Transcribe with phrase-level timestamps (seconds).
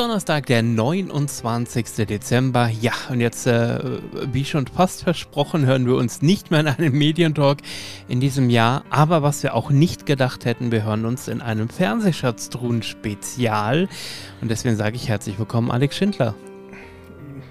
[0.00, 2.06] Donnerstag, der 29.
[2.06, 2.70] Dezember.
[2.80, 3.98] Ja, und jetzt, äh,
[4.32, 7.58] wie schon fast versprochen, hören wir uns nicht mehr in einem Medientalk
[8.08, 8.82] in diesem Jahr.
[8.88, 13.90] Aber was wir auch nicht gedacht hätten, wir hören uns in einem Fernsehschatztruhen-Spezial.
[14.40, 16.34] Und deswegen sage ich herzlich willkommen, Alex Schindler.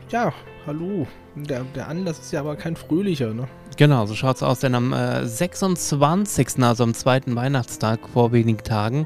[0.09, 0.33] Ja,
[0.65, 1.05] hallo.
[1.35, 3.47] Der, der Anlass ist ja aber kein fröhlicher, ne?
[3.77, 8.63] Genau, so schaut es aus, denn am äh, 26., also am zweiten Weihnachtstag vor wenigen
[8.63, 9.05] Tagen,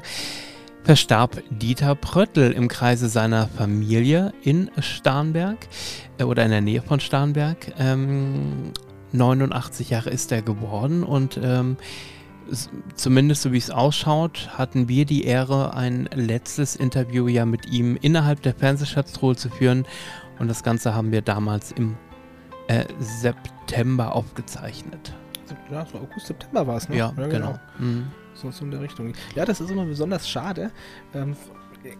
[0.84, 5.66] verstarb Dieter Pröttl im Kreise seiner Familie in Starnberg
[6.18, 7.72] äh, oder in der Nähe von Starnberg.
[7.78, 8.72] Ähm,
[9.12, 11.78] 89 Jahre ist er geworden und ähm,
[12.94, 17.96] zumindest so wie es ausschaut, hatten wir die Ehre, ein letztes Interview ja mit ihm
[18.02, 19.86] innerhalb der Fernsehschatztruhe zu führen
[20.38, 21.96] und das Ganze haben wir damals im
[22.68, 25.14] äh, September aufgezeichnet.
[25.70, 26.96] Ja, August, September war es, ne?
[26.96, 27.28] Ja, ja genau.
[27.28, 27.58] genau.
[27.78, 28.06] Mhm.
[28.34, 29.12] So, so in der Richtung.
[29.34, 30.70] Ja, das ist immer besonders schade.
[31.14, 31.36] Ähm,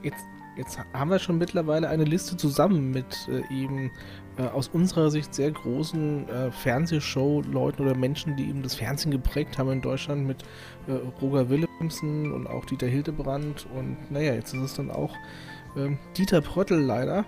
[0.02, 0.24] jetzt,
[0.56, 3.90] jetzt haben wir schon mittlerweile eine Liste zusammen mit äh, eben
[4.36, 9.58] äh, aus unserer Sicht sehr großen äh, Fernsehshow-Leuten oder Menschen, die eben das Fernsehen geprägt
[9.58, 10.42] haben in Deutschland mit
[10.88, 13.66] äh, Roger Willemsen und auch Dieter Hildebrand.
[13.74, 15.14] Und naja, jetzt ist es dann auch
[15.76, 17.24] ähm, Dieter Pröttl leider.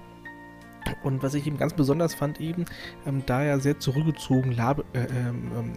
[1.03, 2.65] Und was ich eben ganz besonders fand, eben,
[3.07, 5.73] ähm, da er sehr zurückgezogen lab, äh, ähm, ähm,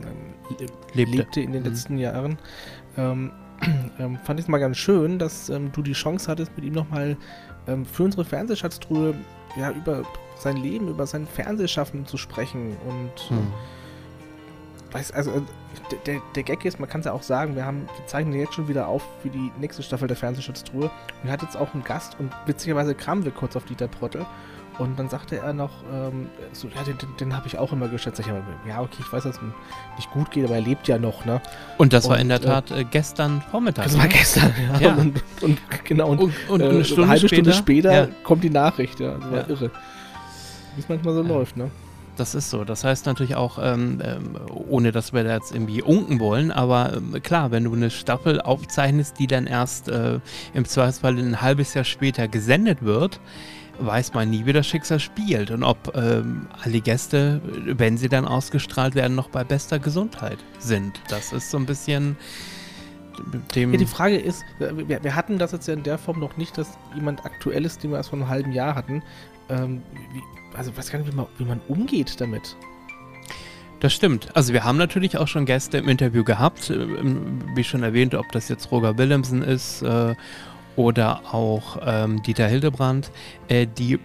[0.94, 1.17] lebte.
[1.17, 1.41] lebte.
[1.41, 1.69] in den mhm.
[1.69, 2.38] letzten Jahren,
[3.00, 3.31] ähm,
[4.00, 6.73] ähm, fand ich es mal ganz schön, dass ähm, du die Chance hattest, mit ihm
[6.73, 7.17] nochmal
[7.67, 9.14] ähm, für unsere Fernsehschatztruhe
[9.58, 10.03] ja, über
[10.38, 12.78] sein Leben, über sein Fernsehschaffen zu sprechen.
[12.88, 13.47] Und hm.
[14.91, 15.41] weiß, also äh,
[16.06, 18.53] der, der Gag ist, man kann es ja auch sagen, wir haben, wir zeichnen jetzt
[18.53, 20.86] schon wieder auf für die nächste Staffel der Fernsehschatztruhe.
[20.86, 24.25] Und wir hatten jetzt auch einen Gast und witzigerweise kamen wir kurz auf Dieter Prottel.
[24.80, 28.19] Und dann sagte er noch, ähm, so, ja, den, den, habe ich auch immer geschätzt.
[28.22, 29.41] Ich habe, ja, okay, ich weiß, dass es
[29.97, 31.41] nicht gut geht, aber er lebt ja noch, ne?
[31.78, 33.85] Und das und, war in der Tat äh, gestern Vormittag.
[33.85, 34.00] Das ne?
[34.00, 34.79] war gestern, ja.
[34.79, 34.94] ja.
[34.95, 38.07] Und, und, genau, und, und, äh, eine, Stunde eine halbe Stunde später ja.
[38.23, 39.16] kommt die Nachricht, ja.
[39.16, 39.47] Das war ja.
[39.50, 39.72] irre.
[40.75, 41.69] Wie es manchmal so läuft, ne?
[42.16, 42.63] Das ist so.
[42.63, 44.38] Das heißt natürlich auch, ähm, ähm,
[44.69, 48.41] ohne dass wir da jetzt irgendwie unken wollen, aber ähm, klar, wenn du eine Staffel
[48.41, 50.19] aufzeichnest, die dann erst äh,
[50.53, 53.19] im Zweifelsfall ein halbes Jahr später gesendet wird,
[53.79, 58.25] weiß man nie, wie das Schicksal spielt und ob ähm, alle Gäste, wenn sie dann
[58.25, 61.00] ausgestrahlt werden, noch bei bester Gesundheit sind.
[61.09, 62.17] Das ist so ein bisschen
[63.56, 63.72] dem.
[63.72, 66.57] Ja, die Frage ist, wir, wir, hatten das jetzt ja in der Form noch nicht,
[66.57, 69.03] dass jemand aktuelles, den wir erst vor einem halben Jahr hatten.
[69.50, 69.81] Ähm,
[70.13, 72.56] wie, also, weiß gar nicht, wie man, wie man umgeht damit.
[73.79, 74.35] Das stimmt.
[74.35, 76.85] Also wir haben natürlich auch schon Gäste im Interview gehabt, äh,
[77.56, 80.16] wie schon erwähnt, ob das jetzt Roger Willemsen ist äh,
[80.79, 83.12] oder auch ähm, Dieter Hildebrand,
[83.50, 84.00] äh, die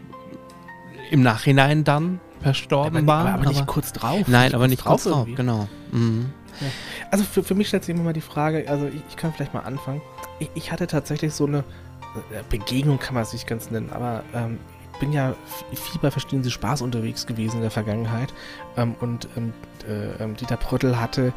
[1.13, 3.27] im Nachhinein dann verstorben aber, waren.
[3.29, 4.27] Aber, aber, nicht kurz drauf.
[4.27, 5.69] Nein, aber nicht kurz drauf, genau.
[5.93, 6.33] Mhm.
[6.61, 6.67] Ja.
[7.13, 9.55] Also für, für mich stellt sich immer mal die Frage, also ich, ich kann vielleicht
[9.55, 10.03] mal anfangen.
[10.41, 14.25] Ich, ich, hatte tatsächlich so eine äh, Begegnung, kann man es nicht ganz nennen, aber
[14.35, 14.59] ähm,
[14.95, 15.37] ich bin ja
[15.71, 18.35] viel bei Verstehen Sie Spaß unterwegs gewesen in der Vergangenheit
[18.77, 19.53] ähm, und ähm,
[19.89, 21.33] äh, ähm, Dieter Pröttl hatte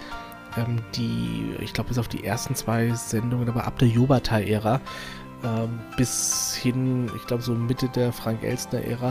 [0.58, 4.81] ähm, die, ich glaube bis auf die ersten zwei Sendungen, aber ab der Jobatai-Ära
[5.44, 9.09] ähm, bis hin, ich glaube so Mitte der Frank-Elstner-Ära,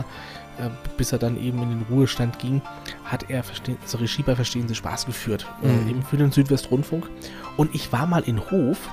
[0.59, 2.61] äh, bis er dann eben in den Ruhestand ging,
[3.05, 5.87] hat er Verstehen, also Regie bei Verstehen Sie Spaß geführt, äh, mhm.
[5.87, 7.09] äh, eben für den Südwestrundfunk.
[7.55, 8.89] Und ich war mal in Hof,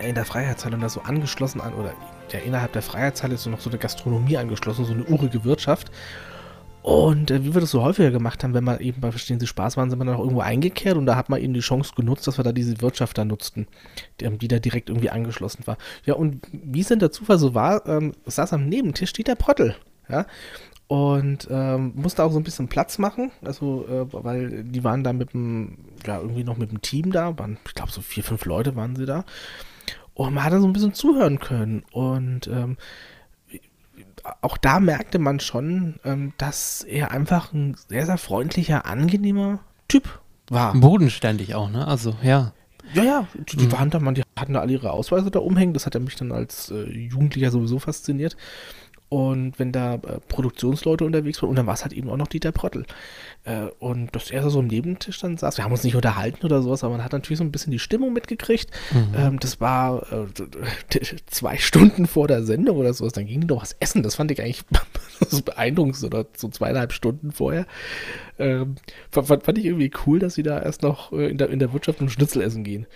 [0.00, 1.92] in der Freiheitshalle und da so angeschlossen an, oder
[2.32, 5.90] ja, innerhalb der Freiheitshalle ist so noch so eine Gastronomie angeschlossen, so eine urige Wirtschaft.
[6.86, 9.48] Und äh, wie wir das so häufiger gemacht haben, wenn wir eben bei Verstehen Sie
[9.48, 11.94] Spaß waren, sind wir dann auch irgendwo eingekehrt und da hat man eben die Chance
[11.96, 13.66] genutzt, dass wir da diese Wirtschaft da nutzten,
[14.20, 15.78] die, die da direkt irgendwie angeschlossen war.
[16.04, 19.74] Ja, und wie es denn der Zufall so war, ähm, saß am Nebentisch der Prottel,
[20.08, 20.26] ja,
[20.86, 25.12] und ähm, musste auch so ein bisschen Platz machen, also äh, weil die waren da
[25.12, 28.44] mit dem, ja, irgendwie noch mit dem Team da, waren, ich glaube so vier, fünf
[28.44, 29.24] Leute waren sie da.
[30.14, 32.76] Und man hat dann so ein bisschen zuhören können und ähm,
[34.40, 40.20] auch da merkte man schon, ähm, dass er einfach ein sehr, sehr freundlicher, angenehmer Typ
[40.48, 40.74] war.
[40.74, 41.86] Bodenständig auch, ne?
[41.86, 42.52] Also, ja.
[42.94, 43.72] Ja, ja, die, die mhm.
[43.72, 45.74] waren da, man, die hatten da alle ihre Ausweise da umhängen.
[45.74, 48.36] Das hat er mich dann als äh, Jugendlicher sowieso fasziniert.
[49.08, 52.26] Und wenn da äh, Produktionsleute unterwegs waren, und dann war es halt eben auch noch
[52.26, 52.86] Dieter Prottel.
[53.44, 55.56] Äh, und dass er so am Nebentisch dann saß.
[55.56, 57.78] Wir haben uns nicht unterhalten oder sowas, aber man hat natürlich so ein bisschen die
[57.78, 58.70] Stimmung mitgekriegt.
[58.92, 59.14] Mhm.
[59.16, 60.26] Ähm, das war äh,
[61.26, 63.12] zwei Stunden vor der Sendung oder sowas.
[63.12, 64.02] Dann ging die doch was essen.
[64.02, 64.64] Das fand ich eigentlich
[65.28, 67.66] so beeindruckend, oder so zweieinhalb Stunden vorher.
[68.40, 68.74] Ähm,
[69.12, 71.72] fand, fand, ich irgendwie cool, dass sie da erst noch äh, in, der, in der
[71.72, 72.86] Wirtschaft ein Schnitzel essen gehen.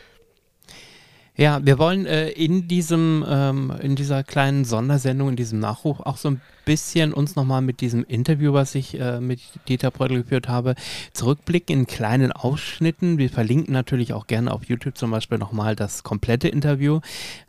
[1.36, 6.16] Ja, wir wollen äh, in diesem, ähm, in dieser kleinen Sondersendung, in diesem Nachruf auch
[6.16, 6.40] so ein
[6.70, 10.76] bisschen uns nochmal mit diesem Interview, was ich äh, mit Dieter Bröttl geführt habe,
[11.12, 13.19] zurückblicken in kleinen Ausschnitten.
[13.19, 17.00] Wir verlinken natürlich auch gerne auf YouTube zum Beispiel nochmal das komplette Interview,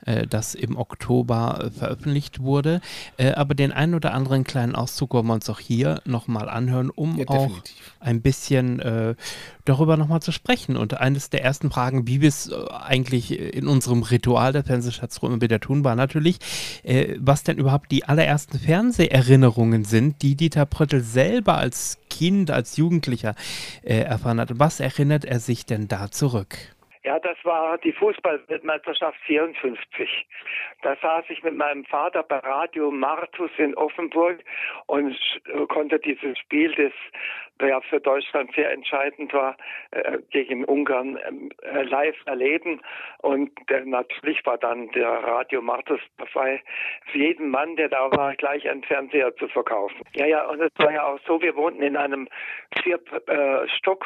[0.08, 2.82] äh, das im Oktober äh, veröffentlicht wurde.
[3.18, 6.90] Äh, aber den einen oder anderen kleinen Auszug wollen wir uns auch hier nochmal anhören,
[6.90, 7.52] um ja, auch
[8.00, 9.14] ein bisschen äh,
[9.66, 10.78] darüber nochmal zu sprechen.
[10.78, 15.30] Und eines der ersten Fragen, wie wir es äh, eigentlich in unserem Ritual der Fernsehschatztruhe
[15.30, 16.40] immer wieder tun, war natürlich,
[16.82, 18.58] äh, was denn überhaupt die allerersten
[19.12, 23.36] Fernseherinnerungen sind, die Dieter Pröttl selber als Kind, als Jugendlicher
[23.84, 24.58] äh, erfahren hat.
[24.58, 26.58] Was erinnert er sich denn da zurück?
[27.04, 30.28] Ja, das war die Fußballweltmeisterschaft 54.
[30.84, 34.40] Da saß ich mit meinem Vater bei Radio Martus in Offenburg
[34.86, 35.18] und
[35.68, 36.94] konnte dieses Spiel, das
[37.68, 39.56] ja für Deutschland sehr entscheidend war,
[39.92, 41.18] äh, gegen Ungarn
[41.62, 42.82] äh, live erleben.
[43.20, 46.62] Und äh, natürlich war dann der Radio Martus dabei,
[47.12, 50.02] für jeden Mann, der da war, gleich einen Fernseher zu verkaufen.
[50.14, 52.28] Ja, ja, und es war ja auch so, wir wohnten in einem
[52.82, 54.06] vier äh, Stock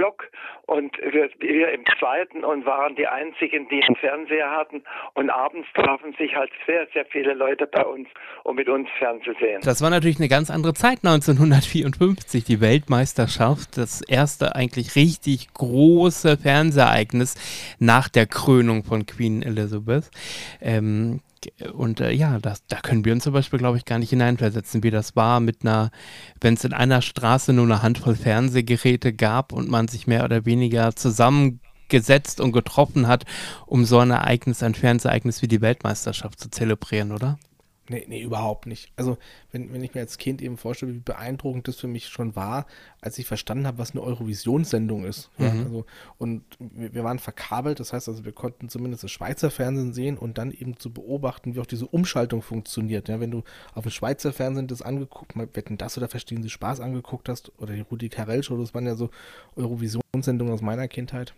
[0.00, 0.30] Block
[0.64, 4.82] und wir, wir im zweiten und waren die einzigen, die einen Fernseher hatten.
[5.12, 8.08] Und abends trafen sich halt sehr, sehr viele Leute bei uns,
[8.44, 9.60] um mit uns fernzusehen.
[9.62, 16.38] Das war natürlich eine ganz andere Zeit 1954, die Weltmeisterschaft, das erste eigentlich richtig große
[16.38, 20.10] Fernsehereignis nach der Krönung von Queen Elizabeth.
[20.62, 21.20] Ähm,
[21.72, 24.82] und äh, ja, das, da können wir uns zum Beispiel, glaube ich, gar nicht hineinversetzen,
[24.82, 25.90] wie das war mit einer,
[26.40, 30.44] wenn es in einer Straße nur eine Handvoll Fernsehgeräte gab und man sich mehr oder
[30.44, 33.24] weniger zusammengesetzt und getroffen hat,
[33.66, 37.38] um so ein Ereignis, ein Fernsehereignis wie die Weltmeisterschaft zu zelebrieren, oder?
[37.90, 38.92] Nee, nee, überhaupt nicht.
[38.94, 39.18] Also,
[39.50, 42.66] wenn, wenn ich mir als Kind eben vorstelle, wie beeindruckend das für mich schon war,
[43.00, 45.28] als ich verstanden habe, was eine Eurovisionssendung ist.
[45.38, 45.44] Mhm.
[45.44, 49.50] Ja, also, und wir, wir, waren verkabelt, das heißt also, wir konnten zumindest das Schweizer
[49.50, 53.08] Fernsehen sehen und dann eben zu beobachten, wie auch diese Umschaltung funktioniert.
[53.08, 53.42] Ja, wenn du
[53.74, 57.50] auf dem Schweizer Fernsehen das angeguckt, mal wetten das oder verstehen Sie Spaß angeguckt hast,
[57.58, 59.10] oder die Rudi Carell Show, das waren ja so
[59.56, 61.34] Eurovisionssendungen aus meiner Kindheit.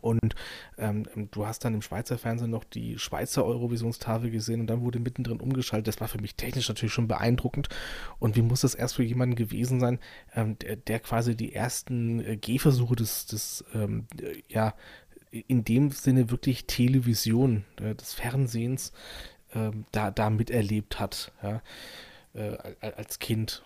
[0.00, 0.34] Und
[0.78, 4.98] ähm, du hast dann im Schweizer Fernsehen noch die Schweizer Eurovisionstafel gesehen und dann wurde
[4.98, 5.88] mittendrin umgeschaltet.
[5.88, 7.68] Das war für mich technisch natürlich schon beeindruckend.
[8.18, 9.98] Und wie muss das erst für jemanden gewesen sein,
[10.34, 14.06] ähm, der, der, quasi die ersten äh, Gehversuche des, des ähm,
[14.48, 14.74] ja,
[15.30, 18.92] in dem Sinne wirklich Television, äh, des Fernsehens,
[19.52, 21.62] äh, da, da miterlebt hat, ja,
[22.34, 23.62] äh, als Kind.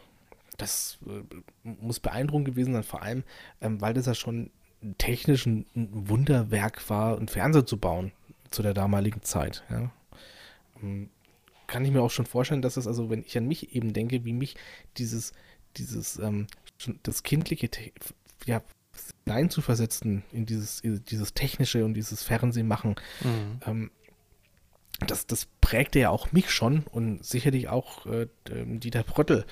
[0.57, 1.23] Das äh,
[1.63, 3.25] muss beeindruckend gewesen sein, vor allem,
[3.61, 4.51] ähm, weil das ja schon
[4.99, 8.13] technisch ein Wunderwerk war, einen Fernseher zu bauen
[8.51, 9.65] zu der damaligen Zeit.
[9.71, 9.91] Ja.
[10.83, 11.11] Ähm,
[11.67, 14.25] kann ich mir auch schon vorstellen, dass es also, wenn ich an mich eben denke,
[14.25, 14.57] wie mich
[14.99, 15.33] dieses,
[15.77, 16.47] dieses, ähm,
[17.03, 17.69] das kindliche,
[18.45, 18.63] ja,
[19.25, 23.61] hineinzuversetzen in dieses, dieses technische und dieses Fernsehmachen, mhm.
[23.67, 23.91] ähm,
[25.01, 29.45] das, das prägte ja auch mich schon und sicherlich auch äh, Dieter Pröttl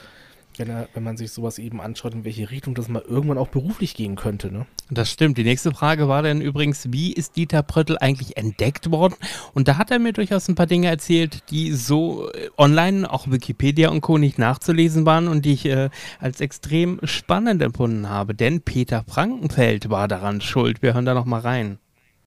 [0.59, 3.49] wenn, er, wenn man sich sowas eben anschaut, in welche Richtung das mal irgendwann auch
[3.49, 4.53] beruflich gehen könnte.
[4.53, 4.67] Ne?
[4.91, 5.39] Das stimmt.
[5.39, 9.15] Die nächste Frage war dann übrigens, wie ist Dieter Pröttl eigentlich entdeckt worden?
[9.55, 13.31] Und da hat er mir durchaus ein paar Dinge erzählt, die so äh, online, auch
[13.31, 14.19] Wikipedia und Co.
[14.19, 15.91] nicht nachzulesen waren und die ich äh,
[16.21, 18.35] als extrem spannend empfunden habe.
[18.35, 20.83] Denn Peter Frankenfeld war daran schuld.
[20.83, 21.79] Wir hören da noch mal rein.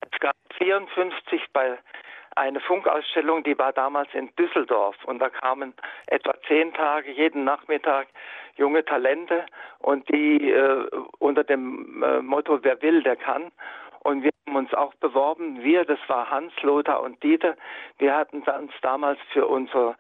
[0.02, 1.78] Es gab 54 bei
[2.38, 5.74] eine Funkausstellung, die war damals in Düsseldorf und da kamen
[6.06, 8.08] etwa zehn Tage jeden Nachmittag
[8.56, 9.46] junge Talente
[9.80, 10.88] und die äh,
[11.20, 13.52] unter dem äh, Motto Wer will, der kann.
[14.04, 15.64] Und wir haben uns auch beworben.
[15.64, 17.56] Wir, das war Hans, Lothar und Dieter.
[17.98, 19.96] Wir hatten uns damals für unsere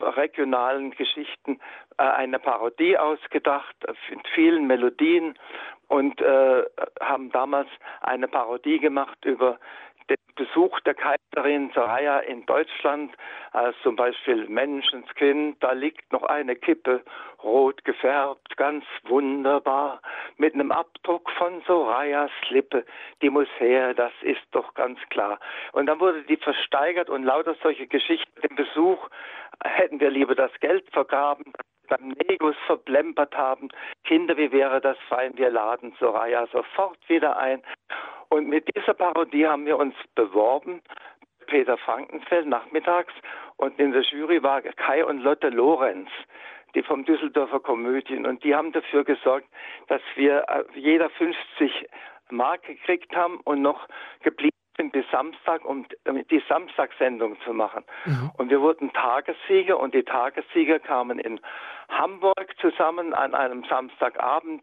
[0.00, 1.60] regionalen Geschichten
[1.96, 3.74] äh, eine Parodie ausgedacht
[4.10, 5.38] mit vielen Melodien
[5.88, 6.64] und äh,
[7.00, 7.68] haben damals
[8.00, 9.58] eine Parodie gemacht über
[10.08, 13.14] den Besuch der Kaiserin Saraya in Deutschland,
[13.52, 17.02] als zum Beispiel Menschenskind, da liegt noch eine Kippe,
[17.42, 20.00] rot gefärbt, ganz wunderbar,
[20.36, 22.84] mit einem Abdruck von Sorayas Lippe,
[23.22, 25.38] die muss her, das ist doch ganz klar.
[25.72, 29.08] Und dann wurde die versteigert und lauter solche Geschichten, den Besuch
[29.64, 31.52] hätten wir lieber das Geld vergraben,
[31.88, 33.68] beim Negus verblempert haben.
[34.04, 37.62] Kinder, wie wäre das fein, wir laden Soraya sofort wieder ein.
[38.30, 40.82] Und mit dieser Parodie haben wir uns beworben.
[41.46, 43.12] Peter Frankenfeld nachmittags
[43.56, 46.10] und in der Jury war Kai und Lotte Lorenz,
[46.74, 49.48] die vom Düsseldorfer Komödien und die haben dafür gesorgt,
[49.86, 51.88] dass wir äh, jeder 50
[52.30, 53.88] Mark gekriegt haben und noch
[54.20, 57.84] geblieben sind bis Samstag, um die Samstagssendung zu machen.
[58.04, 58.30] Mhm.
[58.36, 61.40] Und wir wurden Tagessieger und die Tagessieger kamen in
[61.88, 64.62] Hamburg zusammen an einem Samstagabend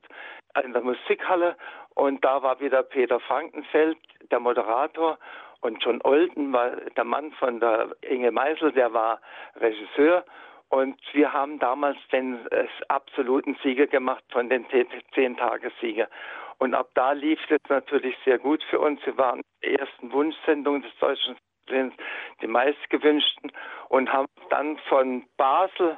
[0.64, 1.58] in der Musikhalle
[1.96, 3.98] und da war wieder Peter Frankenfeld,
[4.30, 5.18] der Moderator
[5.62, 9.20] Und John Olden war der Mann von der Inge Meisel, der war
[9.56, 10.24] Regisseur.
[10.70, 14.66] Und wir haben damals den äh, absoluten Sieger gemacht von den
[15.14, 16.10] Zehn-Tage-Sieger.
[16.58, 19.04] Und ab da lief es natürlich sehr gut für uns.
[19.06, 21.36] Wir waren die ersten Wunschsendungen des deutschen
[21.68, 21.96] sind
[22.42, 23.52] die meistgewünschten
[23.90, 25.98] und haben dann von Basel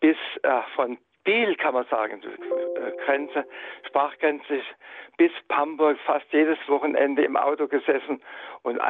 [0.00, 3.44] bis äh, von Biel, kann man sagen, äh, Grenze,
[3.88, 4.62] Sprachgrenze
[5.16, 8.22] bis Hamburg fast jedes Wochenende im Auto gesessen
[8.62, 8.80] und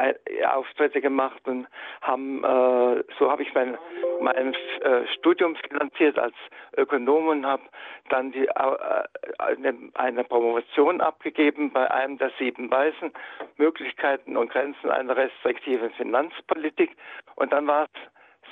[0.45, 1.67] Auftritte gemacht und
[2.01, 3.77] haben, äh, so habe ich mein,
[4.21, 6.35] mein äh, Studium finanziert als
[6.77, 7.63] Ökonom und habe
[8.09, 9.03] dann die, äh,
[9.39, 13.11] eine, eine Promotion abgegeben bei einem der sieben Weißen,
[13.57, 16.95] Möglichkeiten und Grenzen einer restriktiven Finanzpolitik.
[17.35, 17.87] Und dann war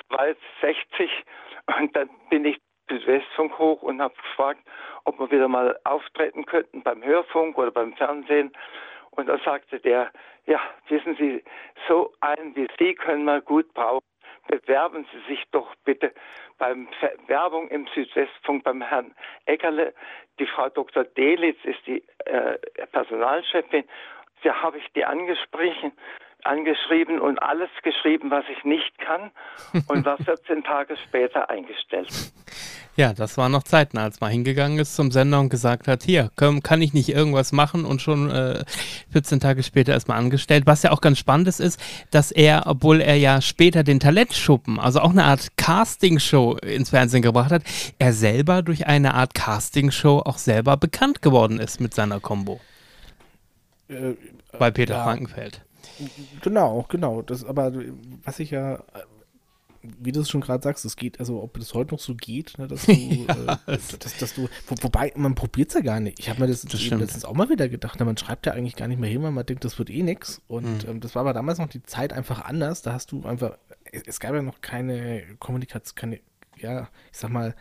[0.09, 1.09] es 60
[1.77, 4.61] und dann bin ich Südwestfunk hoch und habe gefragt,
[5.05, 8.51] ob wir wieder mal auftreten könnten beim Hörfunk oder beim Fernsehen.
[9.11, 10.11] Und da sagte der,
[10.45, 11.43] ja, wissen Sie,
[11.87, 14.03] so einen wie Sie können wir gut brauchen.
[14.47, 16.13] Bewerben Sie sich doch bitte
[16.59, 16.87] beim
[17.27, 19.15] Werbung im Südwestfunk beim Herrn
[19.45, 19.93] Eckerle.
[20.37, 21.03] Die Frau Dr.
[21.03, 22.57] Delitz ist die äh,
[22.91, 23.85] Personalchefin.
[24.43, 25.93] Da habe ich die angesprochen,
[26.45, 29.31] angeschrieben und alles geschrieben, was ich nicht kann
[29.87, 32.09] und war 14 Tage später eingestellt.
[32.97, 36.31] Ja, das waren noch Zeiten, als man hingegangen ist zum Sender und gesagt hat, hier,
[36.37, 38.63] kann, kann ich nicht irgendwas machen und schon äh,
[39.11, 40.63] 14 Tage später erstmal angestellt.
[40.65, 41.77] Was ja auch ganz spannend ist,
[42.11, 47.21] dass er, obwohl er ja später den Talentschuppen, also auch eine Art Castingshow ins Fernsehen
[47.21, 47.63] gebracht hat,
[47.99, 52.61] er selber durch eine Art Castingshow auch selber bekannt geworden ist mit seiner Combo.
[53.89, 54.13] Äh,
[54.57, 55.03] Bei Peter ja.
[55.03, 55.61] Frankenfeld.
[56.41, 57.21] Genau, genau.
[57.21, 57.71] Das, aber
[58.23, 58.83] was ich ja
[59.99, 62.57] wie du es schon gerade sagst, es geht, also ob das heute noch so geht,
[62.57, 62.91] ne, dass du,
[63.27, 66.19] ja, äh, dass, dass, du, wo, wobei, man probiert es ja gar nicht.
[66.19, 68.75] Ich habe mir das, das letztens auch mal wieder gedacht, ne, man schreibt ja eigentlich
[68.75, 70.41] gar nicht mehr hin, weil man denkt, das wird eh nix.
[70.47, 70.89] Und mhm.
[70.89, 72.81] ähm, das war aber damals noch die Zeit einfach anders.
[72.81, 73.57] Da hast du einfach,
[73.91, 76.19] es, es gab ja noch keine Kommunikation, keine,
[76.57, 77.55] ja, ich sag mal,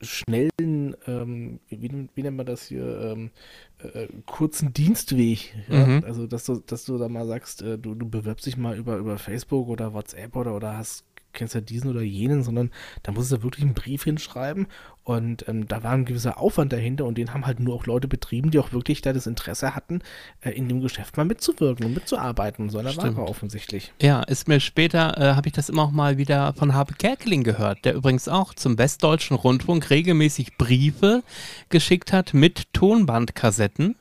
[0.00, 3.30] schnellen, ähm, wie, wie, nennt man das hier, ähm,
[3.78, 5.54] äh, kurzen Dienstweg.
[5.68, 5.86] Ja?
[5.86, 6.04] Mhm.
[6.04, 8.96] Also, dass du, dass du da mal sagst, äh, du, du bewirbst dich mal über,
[8.96, 12.70] über Facebook oder WhatsApp oder, oder hast kennst ja diesen oder jenen, sondern
[13.02, 14.66] da muss es ja wirklich einen Brief hinschreiben
[15.04, 18.06] und ähm, da war ein gewisser Aufwand dahinter und den haben halt nur auch Leute
[18.06, 20.00] betrieben, die auch wirklich da das Interesse hatten,
[20.42, 23.92] äh, in dem Geschäft mal mitzuwirken und mitzuarbeiten, so einer Ware offensichtlich.
[24.00, 27.42] Ja, ist mir später, äh, habe ich das immer auch mal wieder von Habe Kerkeling
[27.42, 31.24] gehört, der übrigens auch zum Westdeutschen Rundfunk regelmäßig Briefe
[31.68, 33.96] geschickt hat mit Tonbandkassetten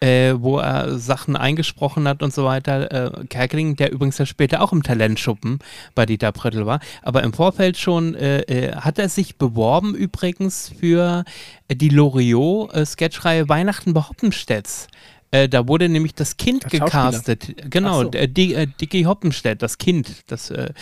[0.00, 2.90] äh, wo er Sachen eingesprochen hat und so weiter.
[3.16, 5.58] Äh, Kerkeling, der übrigens ja später auch im Talentschuppen
[5.94, 10.72] bei Dieter Pröttl war, aber im Vorfeld schon äh, äh hat er sich beworben übrigens
[10.78, 11.24] für
[11.70, 14.88] die Loriot-Sketchreihe Weihnachten bei Hoppenstedts.
[15.36, 17.70] Äh, da wurde nämlich das Kind Als gecastet.
[17.70, 18.10] Genau, so.
[18.10, 20.72] äh, Dicky Hoppenstedt, das Kind, das äh,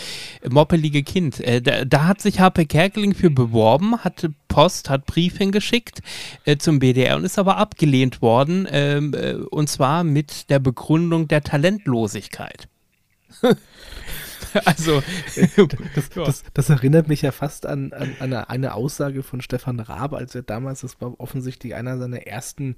[0.48, 1.40] moppelige Kind.
[1.40, 6.00] Äh, da, da, hat sich HP Kerkeling für beworben, hat Post, hat Brief hingeschickt
[6.44, 8.68] äh, zum BDR und ist aber abgelehnt worden.
[8.70, 12.68] Ähm, äh, und zwar mit der Begründung der Talentlosigkeit.
[14.64, 15.02] also,
[15.94, 19.80] das, das, das, erinnert mich ja fast an, an, an eine, eine, Aussage von Stefan
[19.80, 22.76] Raab, als er damals, das war offensichtlich einer seiner ersten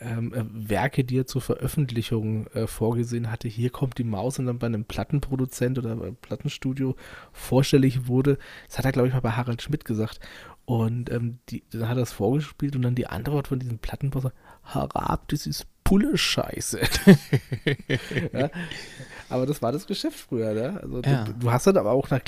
[0.00, 3.48] ähm, äh, Werke, die er zur Veröffentlichung äh, vorgesehen hatte.
[3.48, 6.96] Hier kommt die Maus und dann bei einem Plattenproduzent oder Plattenstudio
[7.32, 8.38] vorstellig wurde.
[8.68, 10.20] Das hat er, glaube ich, mal bei Harald Schmidt gesagt.
[10.64, 14.24] Und ähm, die, dann hat er es vorgespielt und dann die Antwort von diesem Plattenboss,
[14.64, 16.80] Harab, das ist Pulle-Scheiße.
[18.32, 18.50] ja?
[19.28, 20.80] Aber das war das Geschäft früher, ne?
[20.82, 21.24] Also ja.
[21.24, 22.20] du, du, hast dann aber auch nach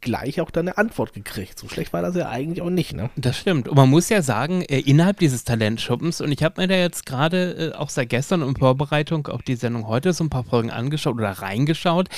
[0.00, 1.58] gleich auch dann eine Antwort gekriegt.
[1.58, 3.10] So schlecht war das ja eigentlich auch nicht, ne?
[3.16, 3.68] Das stimmt.
[3.68, 7.06] Und man muss ja sagen, äh, innerhalb dieses Talentschuppens, und ich habe mir da jetzt
[7.06, 10.70] gerade äh, auch seit gestern in Vorbereitung auf die Sendung heute so ein paar Folgen
[10.70, 12.08] angeschaut oder reingeschaut.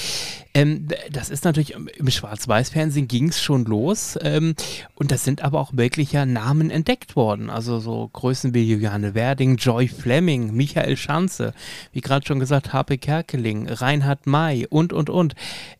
[0.54, 4.18] Ähm, das ist natürlich im Schwarz-Weiß-Fernsehen ging es schon los.
[4.22, 4.54] Ähm,
[4.94, 7.48] und das sind aber auch wirklich ja Namen entdeckt worden.
[7.48, 11.54] Also so Größen wie Juliane Werding, Joy Fleming, Michael Schanze,
[11.92, 15.34] wie gerade schon gesagt, Harpe Kerkeling, Reinhard May und, und, und.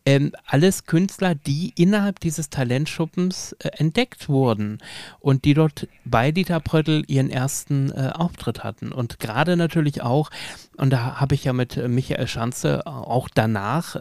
[0.05, 4.77] Ähm, alles Künstler, die innerhalb innerhalb dieses Talentschuppens äh, entdeckt wurden
[5.19, 8.91] und die dort bei Dieter Pröttl ihren ersten äh, Auftritt hatten.
[8.91, 10.29] Und gerade natürlich auch,
[10.77, 13.95] und da habe ich ja mit äh, Michael Schanze auch danach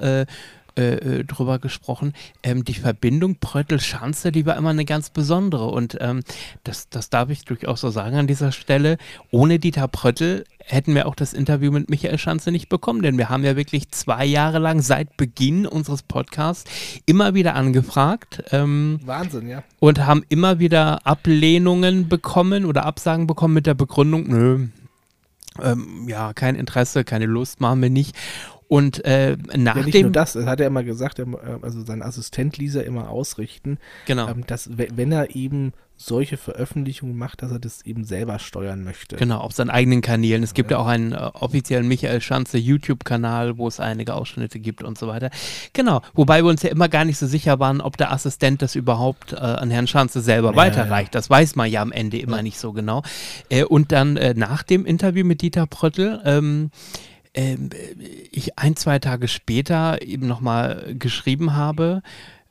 [0.78, 2.12] äh, äh, drüber gesprochen.
[2.44, 5.66] Ähm, die Verbindung Pröttl-Schanze, die war immer eine ganz besondere.
[5.66, 6.20] Und ähm,
[6.62, 8.97] das, das darf ich durchaus so sagen an dieser Stelle.
[9.32, 13.28] Ohne Dieter Pröttl hätten wir auch das Interview mit Michael Schanze nicht bekommen, denn wir
[13.28, 16.70] haben ja wirklich zwei Jahre lang seit Beginn unseres Podcasts
[17.06, 18.44] immer wieder angefragt.
[18.52, 19.64] Ähm, Wahnsinn, ja.
[19.80, 24.68] Und haben immer wieder Ablehnungen bekommen oder Absagen bekommen mit der Begründung, nö,
[25.61, 28.16] ähm, ja, kein Interesse, keine Lust, machen wir nicht.
[28.68, 30.02] Und äh, nach ja, nicht dem.
[30.02, 31.25] nur das, das hat er immer gesagt, äh,
[31.62, 34.28] also sein Assistent ließ er immer ausrichten, Genau.
[34.28, 38.84] ähm, dass we- wenn er eben solche Veröffentlichungen macht, dass er das eben selber steuern
[38.84, 39.16] möchte.
[39.16, 40.44] Genau, auf seinen eigenen Kanälen.
[40.44, 44.84] Es gibt ja, auch einen äh, offiziellen Michael Schanze YouTube-Kanal, wo es einige Ausschnitte gibt
[44.84, 45.30] und so weiter.
[45.72, 48.76] Genau, wobei wir uns ja immer gar nicht so sicher waren, ob der Assistent das
[48.76, 51.16] überhaupt äh, an Herrn Schanze selber Ja, weiterreicht.
[51.16, 53.02] Das weiß man ja am Ende immer nicht so genau.
[53.48, 56.70] Äh, und dann äh, nach dem Interview mit Dieter Pröttl, ähm,
[57.35, 57.70] ähm,
[58.30, 62.02] ich ein, zwei Tage später eben nochmal geschrieben habe,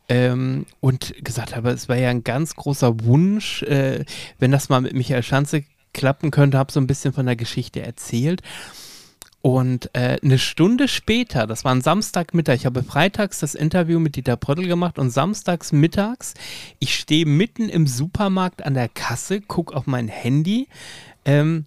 [0.09, 4.05] ähm, und gesagt habe, es wäre ja ein ganz großer Wunsch, äh,
[4.39, 7.81] wenn das mal mit Michael Schanze klappen könnte, habe so ein bisschen von der Geschichte
[7.81, 8.41] erzählt.
[9.41, 14.15] Und äh, eine Stunde später, das war ein Samstagmittag, ich habe freitags das Interview mit
[14.15, 16.33] Dieter Pröttl gemacht und samstags mittags,
[16.79, 20.67] ich stehe mitten im Supermarkt an der Kasse, gucke auf mein Handy,
[21.23, 21.65] ähm,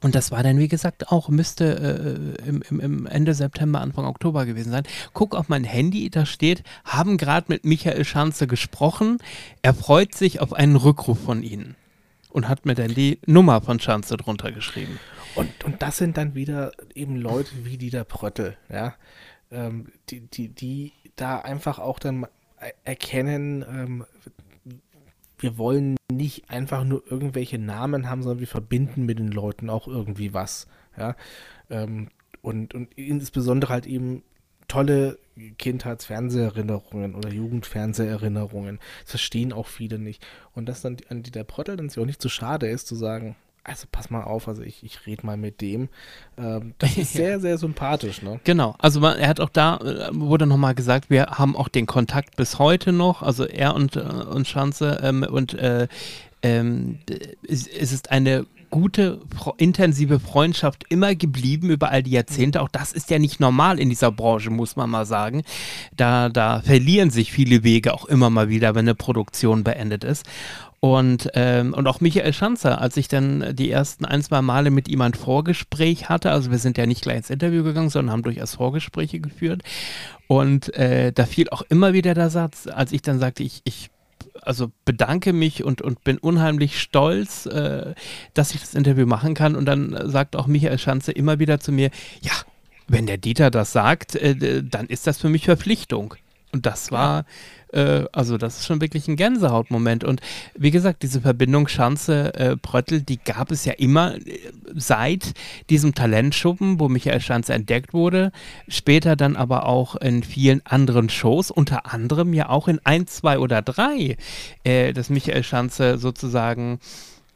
[0.00, 4.04] und das war dann, wie gesagt, auch, müsste äh, im, im, im Ende September, Anfang
[4.04, 4.84] Oktober gewesen sein.
[5.12, 9.18] Guck auf mein Handy, da steht, haben gerade mit Michael Schanze gesprochen.
[9.62, 11.74] Er freut sich auf einen Rückruf von Ihnen.
[12.30, 15.00] Und hat mir dann die Nummer von Schanze drunter geschrieben.
[15.34, 18.94] Und, und das sind dann wieder eben Leute wie Dieter Pröttl, ja,
[19.50, 22.26] ähm, die, die, die da einfach auch dann
[22.58, 24.04] er- erkennen, ähm,
[25.38, 29.86] wir wollen nicht einfach nur irgendwelche Namen haben, sondern wir verbinden mit den Leuten auch
[29.86, 30.66] irgendwie was,
[30.96, 31.14] ja,
[31.70, 32.08] ähm,
[32.42, 34.22] und, und insbesondere halt eben
[34.68, 35.18] tolle
[35.58, 38.78] Kindheitsfernseherinnerungen oder Jugendfernseherinnerungen.
[39.02, 40.24] Das verstehen auch viele nicht.
[40.54, 43.34] Und dass dann an Dieter Pröttl dann sich auch nicht zu schade ist, zu sagen,
[43.68, 45.88] also pass mal auf, also ich, ich rede mal mit dem.
[46.36, 48.40] Ähm, das ist sehr, sehr sympathisch, ne?
[48.44, 51.86] Genau, also man, er hat auch da, äh, wurde nochmal gesagt, wir haben auch den
[51.86, 55.88] Kontakt bis heute noch, also er und, äh, und Schanze ähm, und äh,
[56.42, 56.98] ähm,
[57.46, 59.20] es, es ist eine gute,
[59.56, 62.60] intensive Freundschaft immer geblieben über all die Jahrzehnte.
[62.60, 65.42] Auch das ist ja nicht normal in dieser Branche, muss man mal sagen.
[65.96, 70.26] Da, da verlieren sich viele Wege auch immer mal wieder, wenn eine Produktion beendet ist.
[70.80, 74.86] Und, ähm, und auch Michael Schanzer, als ich dann die ersten ein, zwei Male mit
[74.88, 78.22] ihm ein Vorgespräch hatte, also wir sind ja nicht gleich ins Interview gegangen, sondern haben
[78.22, 79.62] durchaus Vorgespräche geführt.
[80.28, 83.90] Und äh, da fiel auch immer wieder der Satz, als ich dann sagte, ich, ich
[84.42, 87.94] also bedanke mich und, und bin unheimlich stolz, äh,
[88.34, 89.56] dass ich das Interview machen kann.
[89.56, 92.32] Und dann sagt auch Michael Schanze immer wieder zu mir, ja,
[92.86, 96.14] wenn der Dieter das sagt, äh, dann ist das für mich Verpflichtung.
[96.52, 97.24] Und das war,
[97.72, 100.04] äh, also das ist schon wirklich ein Gänsehautmoment.
[100.04, 100.20] Und
[100.56, 102.56] wie gesagt, diese Verbindung Schanze, äh,
[103.02, 104.38] die gab es ja immer äh,
[104.74, 105.34] seit
[105.68, 108.32] diesem Talentschuppen, wo Michael Schanze entdeckt wurde.
[108.68, 113.38] Später dann aber auch in vielen anderen Shows, unter anderem ja auch in ein, zwei
[113.38, 114.16] oder drei,
[114.64, 116.80] äh, dass Michael Schanze sozusagen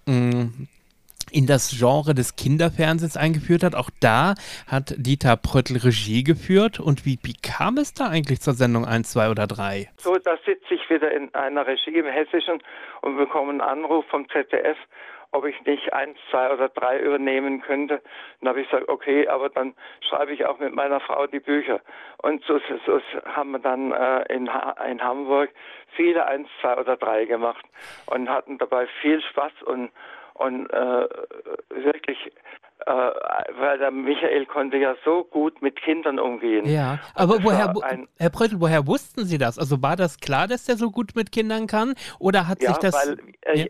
[0.06, 0.48] mh,
[1.32, 3.74] in das Genre des Kinderfernsehens eingeführt hat.
[3.74, 4.34] Auch da
[4.66, 6.80] hat Dieter Pröttl Regie geführt.
[6.80, 9.88] Und wie, wie kam es da eigentlich zur Sendung 1, 2 oder 3?
[9.98, 12.62] So, da sitze ich wieder in einer Regie im Hessischen
[13.00, 14.76] und bekomme einen Anruf vom ZDF,
[15.32, 18.02] ob ich nicht eins, zwei oder drei übernehmen könnte.
[18.40, 19.74] Dann habe ich gesagt, okay, aber dann
[20.08, 21.80] schreibe ich auch mit meiner Frau die Bücher.
[22.18, 25.50] Und so, so, haben wir dann äh, in, ha in Hamburg
[25.96, 27.64] viele eins, zwei oder drei gemacht
[28.06, 29.90] und hatten dabei viel Spaß und
[30.42, 31.08] und äh,
[31.70, 32.32] wirklich,
[32.86, 36.66] weil der Michael konnte ja so gut mit Kindern umgehen.
[36.66, 37.72] Ja, aber woher,
[38.18, 39.58] Herr Pröttl, woher wussten Sie das?
[39.58, 41.94] Also war das klar, dass der so gut mit Kindern kann?
[42.18, 42.94] Oder hat Ja, sich das...
[42.94, 43.66] weil äh, Ja.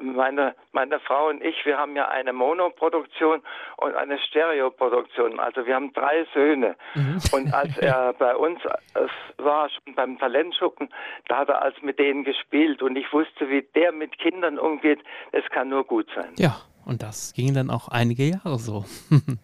[0.00, 3.42] meine, meine Frau und ich, wir haben ja eine Monoproduktion
[3.78, 5.40] und eine Stereoproduktion.
[5.40, 6.76] Also wir haben drei Söhne.
[6.94, 7.18] Mhm.
[7.32, 8.60] Und als er bei uns
[8.94, 9.10] es
[9.44, 10.88] war, schon beim Talentschuppen,
[11.28, 12.82] da hat er als mit denen gespielt.
[12.82, 15.00] Und ich wusste, wie der mit Kindern umgeht,
[15.32, 16.32] das kann nur gut sein.
[16.38, 18.84] Ja, und das ging dann auch einige Jahre so.
[19.10, 19.38] Guck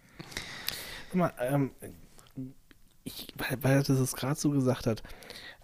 [1.15, 1.71] mal, ähm,
[3.03, 5.03] ich, weil, weil er das gerade so gesagt hat,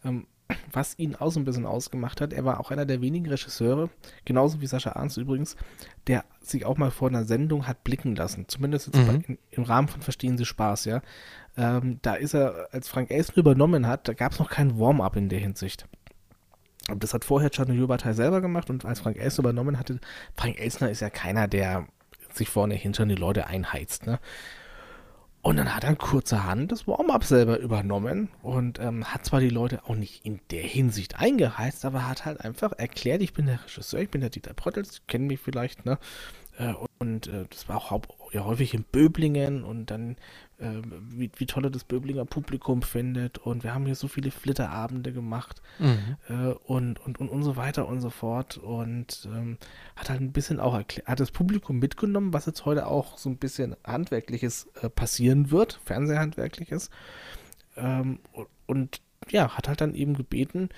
[0.03, 0.27] ähm,
[0.71, 3.89] was ihn auch so ein bisschen ausgemacht hat, er war auch einer der wenigen Regisseure,
[4.23, 5.57] genauso wie Sascha Arnst übrigens,
[6.07, 8.45] der sich auch mal vor einer Sendung hat blicken lassen.
[8.47, 9.07] Zumindest jetzt Mhm.
[9.07, 11.01] bei, in, im Rahmen von Verstehen Sie Spaß, ja.
[11.57, 15.17] Ähm, da ist er, als Frank Elsen übernommen hat, da gab es noch kein Warm-up
[15.17, 15.85] in der Hinsicht.
[16.89, 19.99] Und das hat vorher Czarnobyl Bataille selber gemacht und als Frank Elsner übernommen hatte,
[20.35, 21.87] Frank Elsner ist ja keiner, der
[22.33, 24.19] sich vorne hinter die Leute einheizt, ne?
[25.41, 29.85] Und dann hat er kurzerhand das Warm-up selber übernommen und ähm, hat zwar die Leute
[29.85, 34.01] auch nicht in der Hinsicht eingeheizt, aber hat halt einfach erklärt, ich bin der Regisseur,
[34.01, 35.99] ich bin der Dieter Pröttl, Sie kennen mich vielleicht, ne?
[36.57, 38.01] Äh, und äh, das war auch
[38.33, 40.17] ja, häufig in Böblingen und dann
[40.59, 43.37] wie, wie toll er das Böblinger Publikum findet.
[43.37, 46.17] Und wir haben hier so viele Flitterabende gemacht mhm.
[46.29, 48.57] äh, und, und, und, und so weiter und so fort.
[48.57, 49.57] Und ähm,
[49.95, 53.29] hat halt ein bisschen auch erklärt, hat das Publikum mitgenommen, was jetzt heute auch so
[53.29, 56.89] ein bisschen handwerkliches äh, passieren wird, Fernsehhandwerkliches.
[57.75, 60.69] Ähm, und, und ja, hat halt dann eben gebeten,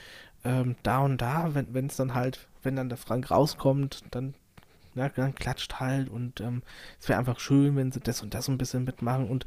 [0.44, 4.34] ähm, da und da, wenn es dann halt, wenn dann der Frank rauskommt, dann,
[4.96, 6.64] ja, dann klatscht halt und ähm,
[7.00, 9.46] es wäre einfach schön, wenn sie das und das ein bisschen mitmachen und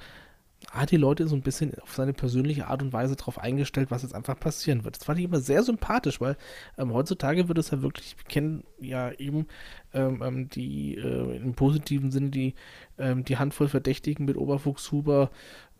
[0.70, 4.02] hat die Leute so ein bisschen auf seine persönliche Art und Weise darauf eingestellt, was
[4.02, 4.96] jetzt einfach passieren wird.
[4.96, 6.36] Das fand ich immer sehr sympathisch, weil
[6.78, 9.46] ähm, heutzutage wird es ja wirklich, wir kennen ja eben
[9.92, 12.54] ähm, ähm die äh, im positiven Sinne die,
[12.98, 15.30] ähm, die Handvoll Verdächtigen mit Oberfuchshuber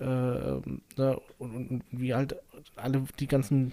[0.00, 2.36] äh, ne, und, und, wie halt
[2.76, 3.72] alle die ganzen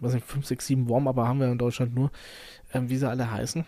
[0.00, 2.10] was nicht, 5, 6, 7 Warm, aber haben wir in Deutschland nur,
[2.72, 3.64] ähm, wie sie alle heißen.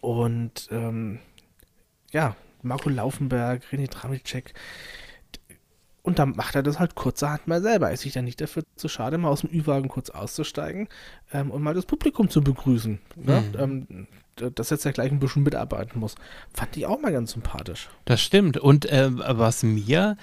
[0.00, 1.18] Und ähm,
[2.12, 4.54] ja, Marco Laufenberg, René Tramicek.
[6.02, 7.90] Und dann macht er das halt kurzerhand mal selber.
[7.90, 10.88] Ist sich dann nicht dafür zu schade, mal aus dem Ü-Wagen kurz auszusteigen
[11.32, 13.00] ähm, und mal das Publikum zu begrüßen.
[13.16, 13.40] Ne?
[13.40, 13.58] Mhm.
[13.58, 14.06] Ähm,
[14.54, 16.14] dass jetzt ja gleich ein bisschen mitarbeiten muss.
[16.52, 17.88] Fand ich auch mal ganz sympathisch.
[18.04, 18.56] Das stimmt.
[18.56, 20.16] Und äh, was mir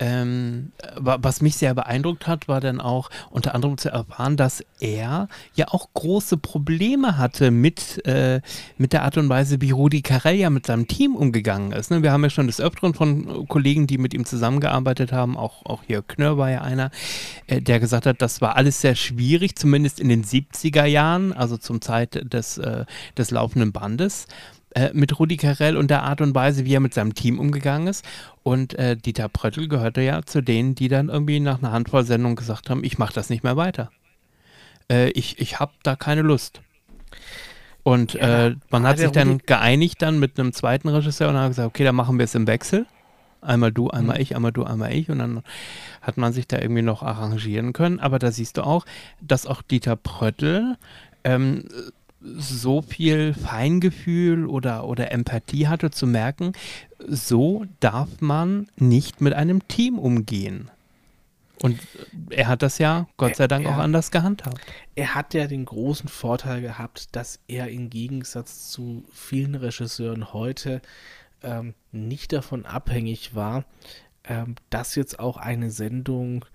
[0.00, 5.28] ähm, was mich sehr beeindruckt hat, war dann auch unter anderem zu erfahren, dass er
[5.54, 8.40] ja auch große Probleme hatte mit, äh,
[8.78, 11.90] mit der Art und Weise, wie Rudi Carell ja mit seinem Team umgegangen ist.
[11.90, 12.02] Ne?
[12.02, 15.82] Wir haben ja schon des Öfteren von Kollegen, die mit ihm zusammengearbeitet haben, auch, auch
[15.86, 16.90] hier Knör war ja einer,
[17.46, 21.58] äh, der gesagt hat, das war alles sehr schwierig, zumindest in den 70er Jahren, also
[21.58, 22.86] zum Zeit des, äh,
[23.18, 24.26] des laufenden Bandes
[24.74, 27.88] äh, mit Rudi Carell und der Art und Weise, wie er mit seinem Team umgegangen
[27.88, 28.04] ist.
[28.42, 32.36] Und äh, Dieter Pröttl gehörte ja zu denen, die dann irgendwie nach einer Handvoll Sendungen
[32.36, 33.90] gesagt haben, ich mache das nicht mehr weiter.
[34.90, 36.60] Äh, ich ich habe da keine Lust.
[37.82, 41.48] Und ja, äh, man hat sich dann geeinigt dann mit einem zweiten Regisseur und hat
[41.48, 42.86] gesagt, okay, dann machen wir es im Wechsel.
[43.40, 44.22] Einmal du, einmal mhm.
[44.22, 45.10] ich, einmal du, einmal ich.
[45.10, 45.42] Und dann
[46.02, 47.98] hat man sich da irgendwie noch arrangieren können.
[47.98, 48.84] Aber da siehst du auch,
[49.20, 50.76] dass auch Dieter Pröttl
[51.24, 51.64] ähm,
[52.20, 56.52] so viel Feingefühl oder, oder Empathie hatte, zu merken,
[57.06, 60.70] so darf man nicht mit einem Team umgehen.
[61.62, 61.78] Und
[62.30, 64.60] er hat das ja, Gott sei Dank, er, auch anders gehandhabt.
[64.94, 70.80] Er hat ja den großen Vorteil gehabt, dass er im Gegensatz zu vielen Regisseuren heute
[71.42, 73.64] ähm, nicht davon abhängig war,
[74.24, 76.46] ähm, dass jetzt auch eine Sendung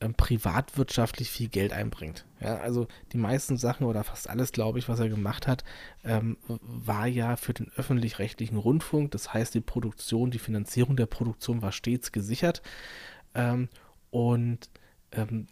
[0.00, 2.26] ähm, privatwirtschaftlich viel Geld einbringt.
[2.40, 5.64] Ja, also die meisten Sachen oder fast alles, glaube ich, was er gemacht hat,
[6.04, 9.12] ähm, war ja für den öffentlich-rechtlichen Rundfunk.
[9.12, 12.62] Das heißt, die Produktion, die Finanzierung der Produktion war stets gesichert.
[13.34, 13.68] Ähm,
[14.10, 14.68] und
[15.12, 15.46] ähm,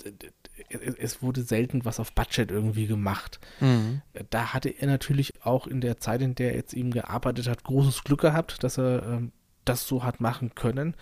[0.99, 3.41] es wurde selten was auf Budget irgendwie gemacht.
[3.61, 4.03] Mhm.
[4.31, 7.65] Da hatte er natürlich auch in der Zeit, in der er jetzt eben gearbeitet hat,
[7.65, 9.33] großes Glück gehabt, dass er ähm,
[9.65, 10.95] das so hat machen können.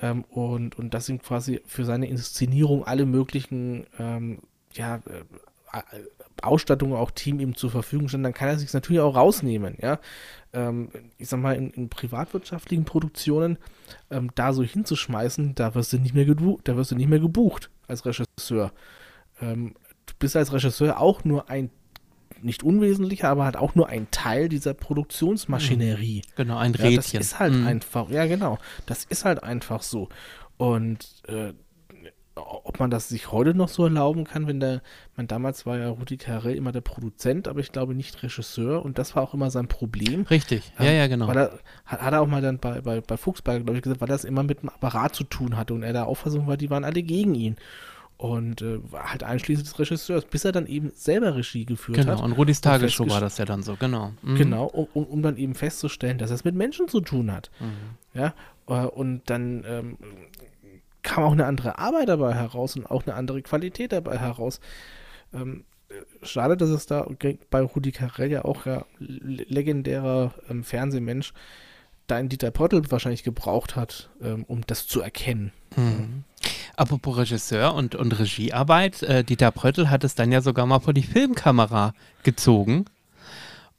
[0.00, 4.38] Ähm, und, und das sind quasi für seine Inszenierung alle möglichen ähm,
[4.72, 5.80] ja, äh,
[6.42, 9.98] Ausstattungen, auch Team ihm zur Verfügung stellen, dann kann er sich natürlich auch rausnehmen, ja.
[10.52, 13.58] Ähm, ich sag mal, in, in privatwirtschaftlichen Produktionen
[14.10, 17.20] ähm, da so hinzuschmeißen, da wirst du nicht mehr gebucht, da wirst du nicht mehr
[17.20, 18.72] gebucht als Regisseur.
[19.40, 19.74] Ähm,
[20.06, 21.70] du bist als Regisseur auch nur ein
[22.42, 26.22] nicht unwesentlicher, aber halt auch nur ein Teil dieser Produktionsmaschinerie.
[26.26, 26.32] Mhm.
[26.36, 26.92] Genau, ein Rädchen.
[26.92, 27.66] Ja, das ist halt mhm.
[27.66, 30.08] einfach, ja genau, das ist halt einfach so.
[30.56, 31.52] Und äh,
[32.36, 34.82] ob man das sich heute noch so erlauben kann, wenn der,
[35.16, 38.98] man damals war ja Rudi Carrell immer der Produzent, aber ich glaube nicht Regisseur und
[38.98, 40.22] das war auch immer sein Problem.
[40.22, 41.30] Richtig, ähm, ja, ja, genau.
[41.30, 44.08] Er, hat, hat, er auch mal dann bei, bei, bei Fuchsberger, glaube ich, gesagt, weil
[44.08, 46.84] das immer mit dem Apparat zu tun hatte und er der Auffassung war, die waren
[46.84, 47.56] alle gegen ihn
[48.20, 52.16] und äh, halt einschließlich des Regisseurs, bis er dann eben selber Regie geführt genau, hat.
[52.18, 54.12] Genau, und Rudis Tagesshow war das ja dann so, genau.
[54.20, 54.36] Mhm.
[54.36, 57.50] Genau, um, um, dann eben festzustellen, dass es mit Menschen zu tun hat.
[57.60, 58.20] Mhm.
[58.20, 58.34] Ja,
[58.68, 59.96] äh, und dann ähm,
[61.00, 64.60] kam auch eine andere Arbeit dabei heraus und auch eine andere Qualität dabei heraus.
[65.32, 65.64] Ähm,
[66.22, 67.08] schade, dass es da
[67.48, 71.38] bei Rudi Carell ja auch ja legendärer ähm, Fernsehmensch da
[72.16, 75.52] einen Dieter Pottel wahrscheinlich gebraucht hat, ähm, um das zu erkennen.
[75.76, 76.24] Mhm.
[76.76, 80.94] Apropos Regisseur und, und Regiearbeit, äh, Dieter Pröttl hat es dann ja sogar mal vor
[80.94, 81.92] die Filmkamera
[82.24, 82.86] gezogen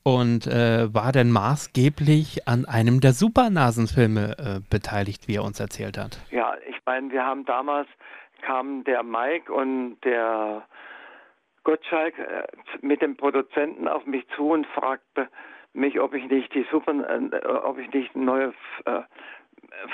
[0.03, 5.97] und äh, war dann maßgeblich an einem der Supernasenfilme äh, beteiligt, wie er uns erzählt
[5.97, 6.19] hat.
[6.31, 7.87] Ja, ich meine, wir haben damals
[8.41, 10.63] kamen der Mike und der
[11.63, 12.47] Gottschalk äh,
[12.81, 15.27] mit dem Produzenten auf mich zu und fragte
[15.73, 18.53] mich, ob ich nicht die Super, äh, ob ich nicht eine neue
[18.85, 19.01] äh,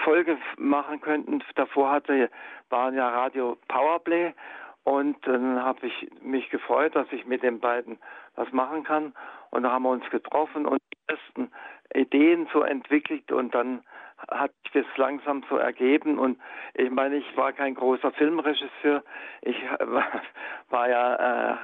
[0.03, 1.43] Folge machen könnten.
[1.55, 2.29] Davor hatte,
[2.69, 4.33] waren ja Radio Powerplay
[4.83, 7.97] und dann habe ich mich gefreut, dass ich mit den beiden
[8.35, 9.13] was machen kann.
[9.49, 11.51] Und da haben wir uns getroffen und die ersten
[11.93, 13.83] Ideen so entwickelt und dann
[14.29, 16.39] hat sich das langsam so ergeben und
[16.73, 19.03] ich meine, ich war kein großer Filmregisseur,
[19.41, 19.57] ich
[20.69, 21.57] war, ja, äh,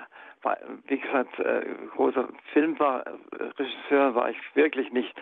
[0.88, 1.64] wie gesagt, äh,
[1.96, 5.14] großer Filmregisseur war ich wirklich nicht,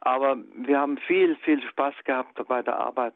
[0.00, 3.14] aber wir haben viel, viel Spaß gehabt bei der Arbeit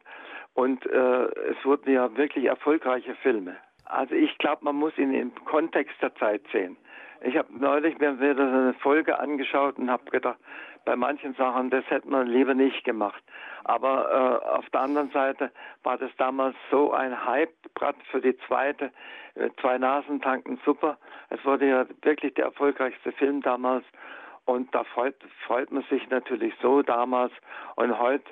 [0.53, 3.55] und äh, es wurden ja wirklich erfolgreiche Filme.
[3.85, 6.77] Also ich glaube, man muss ihn im Kontext der Zeit sehen.
[7.21, 10.37] Ich habe neulich mir wieder eine Folge angeschaut und habe gedacht,
[10.85, 13.21] bei manchen Sachen, das hätte man lieber nicht gemacht.
[13.63, 15.51] Aber äh, auf der anderen Seite
[15.83, 18.91] war das damals so ein Hype, gerade für die zweite,
[19.33, 20.97] äh, zwei Nasen tanken super.
[21.29, 23.83] Es wurde ja wirklich der erfolgreichste Film damals.
[24.45, 25.15] Und da freut,
[25.47, 27.33] freut man sich natürlich so damals.
[27.75, 28.25] Und heute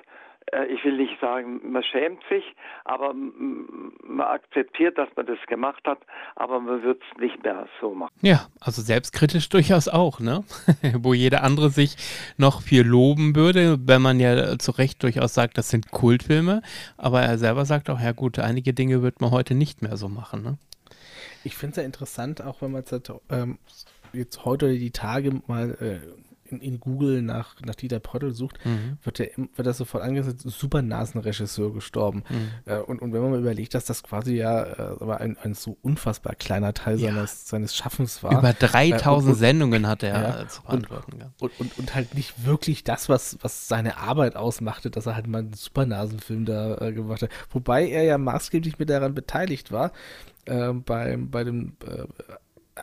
[0.68, 2.44] ich will nicht sagen, man schämt sich,
[2.84, 5.98] aber man akzeptiert, dass man das gemacht hat,
[6.36, 8.12] aber man wird es nicht mehr so machen.
[8.22, 10.44] Ja, also selbstkritisch durchaus auch, ne?
[10.98, 11.96] Wo jeder andere sich
[12.36, 16.62] noch viel loben würde, wenn man ja zu Recht durchaus sagt, das sind Kultfilme,
[16.96, 20.08] aber er selber sagt auch, ja gut, einige Dinge wird man heute nicht mehr so
[20.08, 20.58] machen, ne?
[21.44, 23.58] Ich finde es ja interessant, auch wenn man jetzt, ähm,
[24.14, 26.00] jetzt heute die Tage mal äh,
[26.46, 28.98] in, in, Google nach, nach Dieter Pröttl sucht, mhm.
[29.02, 32.22] wird, der, wird das sofort angesetzt, super Nasenregisseur gestorben.
[32.28, 32.50] Mhm.
[32.64, 35.76] Äh, und, und wenn man mal überlegt, dass das quasi ja äh, ein, ein so
[35.82, 37.12] unfassbar kleiner Teil ja.
[37.12, 38.38] seines, seines Schaffens war.
[38.38, 41.24] Über 3000 äh, und, Sendungen hat er ja, zu beantworten.
[41.40, 45.26] Und, und, und, halt nicht wirklich das, was, was seine Arbeit ausmachte, dass er halt
[45.26, 47.30] mal einen super Nasenfilm da äh, gemacht hat.
[47.50, 49.92] Wobei er ja maßgeblich mit daran beteiligt war,
[50.46, 52.04] äh, beim, bei dem äh,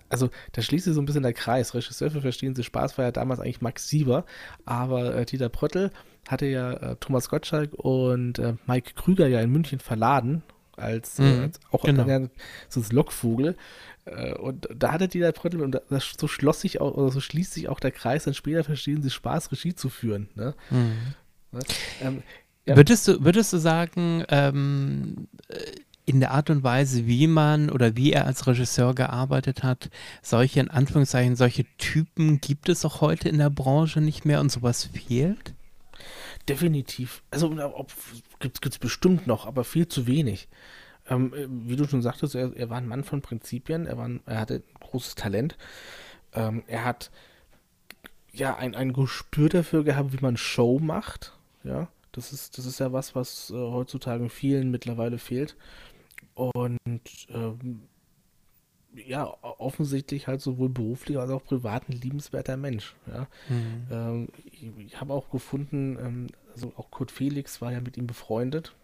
[0.09, 1.73] also da schließt sich so ein bisschen der Kreis.
[1.73, 4.25] Regisseur für Verstehen Sie Spaß war ja damals eigentlich Max Sieber,
[4.65, 5.91] aber äh, Dieter Pröttl
[6.27, 10.43] hatte ja äh, Thomas Gottschalk und äh, Mike Krüger ja in München verladen,
[10.77, 12.05] als, äh, mhm, als auch genau.
[12.05, 12.29] ein,
[12.69, 13.55] so ein Lockvogel.
[14.05, 17.53] Äh, und da hatte Dieter Pröttl, und das, so schloss sich auch, oder so schließt
[17.53, 20.29] sich auch der Kreis, dann später Verstehen Sie Spaß, Regie zu führen.
[20.35, 20.55] Ne?
[20.69, 21.15] Mhm.
[21.51, 21.59] Ne?
[22.01, 22.23] Ähm,
[22.65, 22.75] ja.
[22.75, 25.57] würdest, du, würdest du sagen, ähm, äh,
[26.11, 29.89] in der Art und Weise, wie man oder wie er als Regisseur gearbeitet hat,
[30.21, 34.51] solche in Anführungszeichen, solche Typen gibt es auch heute in der Branche nicht mehr und
[34.51, 35.53] sowas fehlt?
[36.49, 37.23] Definitiv.
[37.31, 37.55] Also
[38.39, 40.49] gibt es bestimmt noch, aber viel zu wenig.
[41.07, 44.39] Ähm, wie du schon sagtest, er, er, war ein Mann von Prinzipien, er, ein, er
[44.39, 45.57] hatte ein großes Talent.
[46.33, 47.09] Ähm, er hat
[48.33, 51.33] ja ein, ein Gespür dafür gehabt, wie man Show macht.
[51.63, 55.55] Ja, das ist, das ist ja was, was äh, heutzutage vielen mittlerweile fehlt.
[56.33, 57.81] Und ähm,
[58.93, 62.95] ja, offensichtlich halt sowohl beruflich als auch privat ein liebenswerter Mensch.
[63.07, 63.27] Ja.
[63.49, 63.87] Mhm.
[63.89, 68.07] Ähm, ich, ich habe auch gefunden, ähm, also auch Kurt Felix war ja mit ihm
[68.07, 68.75] befreundet.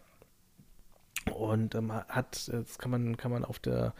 [1.34, 3.94] Und ähm, hat, das kann man, kann man auf der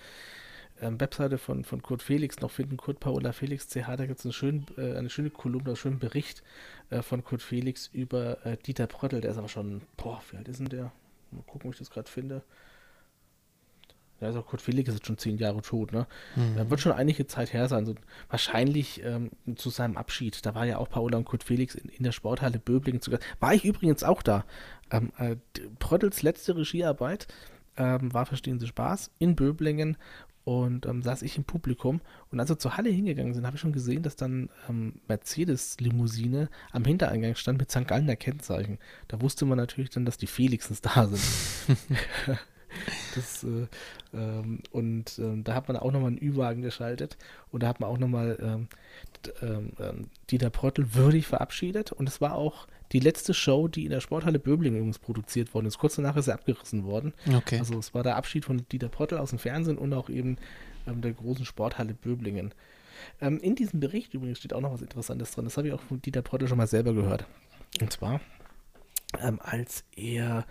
[0.82, 4.26] ähm, Webseite von, von Kurt Felix noch finden, Kurt Paola Felix CH, da gibt es
[4.26, 6.44] eine, schön, äh, eine schöne Kolumne, einen schönen Bericht
[6.90, 10.48] äh, von Kurt Felix über äh, Dieter Pröttl, der ist aber schon, boah, wie alt
[10.48, 10.92] ist denn der?
[11.32, 12.44] Mal gucken, ob ich das gerade finde.
[14.20, 16.08] Ja, also Kurt Felix ist jetzt schon zehn Jahre tot, ne?
[16.36, 16.56] Mhm.
[16.56, 17.86] Da wird schon einige Zeit her sein.
[17.86, 17.96] So,
[18.30, 20.46] wahrscheinlich ähm, zu seinem Abschied.
[20.46, 23.24] Da war ja auch Paola und Kurt Felix in, in der Sporthalle Böblingen zu Gast.
[23.40, 24.46] War ich übrigens auch da.
[24.92, 25.36] Ähm, äh,
[25.80, 27.28] Pröttels letzte Regiearbeit
[27.78, 29.98] ähm, war Verstehen Sie Spaß in Böblingen
[30.44, 32.02] und ähm, saß ich im Publikum.
[32.32, 36.50] Und als wir zur Halle hingegangen sind, habe ich schon gesehen, dass dann ähm, Mercedes-Limousine
[36.72, 37.86] am Hintereingang stand mit St.
[37.86, 38.80] Gallener Kennzeichen.
[39.10, 41.78] Da wusste man natürlich dann, dass die Felixens da sind.
[43.16, 43.68] Das, äh,
[44.14, 47.18] ähm, und ähm, da hat man auch nochmal einen Ü-Wagen geschaltet
[47.52, 48.68] und da hat man auch nochmal ähm,
[49.42, 53.92] ähm, ähm, Dieter Pröttl würdig verabschiedet und es war auch die letzte Show, die in
[53.92, 55.78] der Sporthalle Böblingen übrigens produziert worden ist.
[55.78, 57.14] Kurz danach ist er abgerissen worden.
[57.36, 57.60] Okay.
[57.60, 60.38] Also es war der Abschied von Dieter Pröttl aus dem Fernsehen und auch eben
[60.88, 62.54] ähm, der großen Sporthalle Böblingen.
[63.22, 65.46] Ähm, in diesem Bericht übrigens steht auch noch was Interessantes drin.
[65.46, 67.26] Das habe ich auch von Dieter Pröttl schon mal selber gehört.
[67.82, 68.22] Und zwar,
[69.22, 70.46] ähm, als er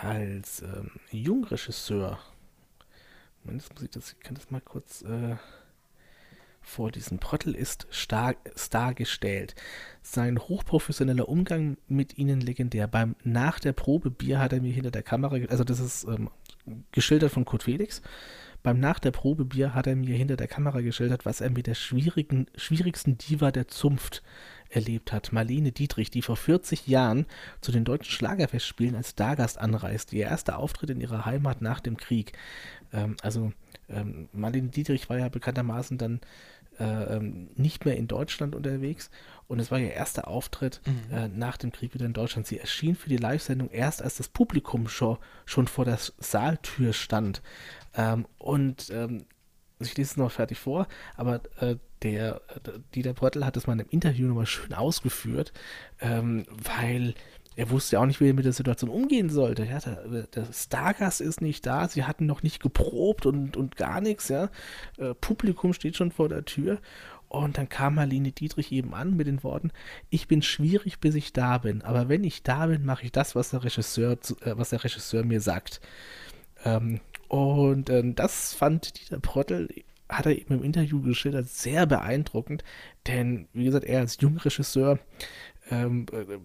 [0.00, 2.18] als ähm, Jungregisseur,
[3.44, 5.36] Moment, muss ich, das, ich kann das mal kurz äh,
[6.60, 7.18] vorlesen.
[7.18, 9.54] Pröttl ist star, star gestellt.
[10.00, 12.86] Sein hochprofessioneller Umgang mit ihnen legendär.
[12.86, 16.30] Beim Nach der Probe Bier hat er mir hinter der Kamera, also das ist ähm,
[16.92, 18.00] geschildert von Kurt Felix.
[18.62, 21.66] Beim Nach der Probe Bier hat er mir hinter der Kamera geschildert, was er mit
[21.66, 24.22] der schwierigen, schwierigsten Diva der Zunft
[24.74, 25.32] erlebt hat.
[25.32, 27.26] Marlene Dietrich, die vor 40 Jahren
[27.60, 30.12] zu den deutschen Schlagerfestspielen als Stargast anreist.
[30.12, 32.32] Ihr erster Auftritt in ihrer Heimat nach dem Krieg.
[32.92, 33.52] Ähm, also
[33.88, 36.20] ähm, Marlene Dietrich war ja bekanntermaßen dann
[36.78, 39.10] äh, ähm, nicht mehr in Deutschland unterwegs
[39.46, 41.14] und es war ihr erster Auftritt mhm.
[41.14, 42.46] äh, nach dem Krieg wieder in Deutschland.
[42.46, 47.42] Sie erschien für die Live-Sendung erst, als das Publikum schon, schon vor der Saaltür stand.
[47.94, 49.26] Ähm, und ähm,
[49.80, 52.40] ich lese es noch fertig vor, aber äh, der
[52.94, 55.52] Dieter Bröttl hat es mal in einem Interview nochmal schön ausgeführt,
[56.00, 57.14] ähm, weil
[57.54, 59.64] er wusste ja auch nicht, wie er mit der Situation umgehen sollte.
[59.64, 64.00] Ja, der, der Stargast ist nicht da, sie hatten noch nicht geprobt und, und gar
[64.00, 64.50] nichts, ja.
[64.96, 66.78] Äh, Publikum steht schon vor der Tür.
[67.28, 69.70] Und dann kam Marlene Dietrich eben an mit den Worten,
[70.10, 73.34] ich bin schwierig, bis ich da bin, aber wenn ich da bin, mache ich das,
[73.34, 75.80] was der Regisseur, äh, was der Regisseur mir sagt.
[76.64, 79.68] Ähm, und äh, das fand Dieter Prottel,
[80.12, 82.64] hat er eben im Interview geschildert, sehr beeindruckend,
[83.06, 84.98] denn wie gesagt, er als Jungregisseur
[85.70, 86.38] ähm, äh,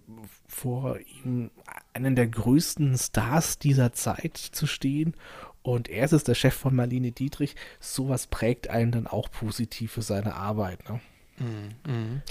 [0.48, 1.52] vor ihm
[1.94, 5.16] einen der größten Stars dieser Zeit zu stehen.
[5.64, 7.56] Und er ist der Chef von Marlene Dietrich.
[7.80, 10.88] Sowas prägt einen dann auch positiv für seine Arbeit.
[10.88, 11.02] Ne?
[11.40, 12.22] Mhm.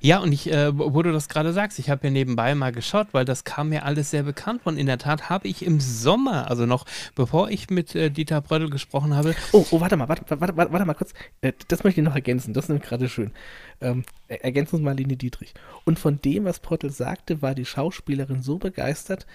[0.00, 3.08] Ja, und ich, äh, wo du das gerade sagst, ich habe ja nebenbei mal geschaut,
[3.12, 4.76] weil das kam mir alles sehr bekannt von.
[4.76, 8.70] In der Tat habe ich im Sommer, also noch bevor ich mit äh, Dieter Brödel
[8.70, 9.34] gesprochen habe.
[9.52, 11.14] Oh, oh, warte mal, warte, warte, warte, warte mal kurz.
[11.40, 12.52] Äh, das möchte ich noch ergänzen.
[12.52, 13.32] Das ist nämlich gerade schön.
[13.80, 15.54] Ähm, ergänzen uns Marlene Dietrich.
[15.84, 19.26] Und von dem, was Brödel sagte, war die Schauspielerin so begeistert,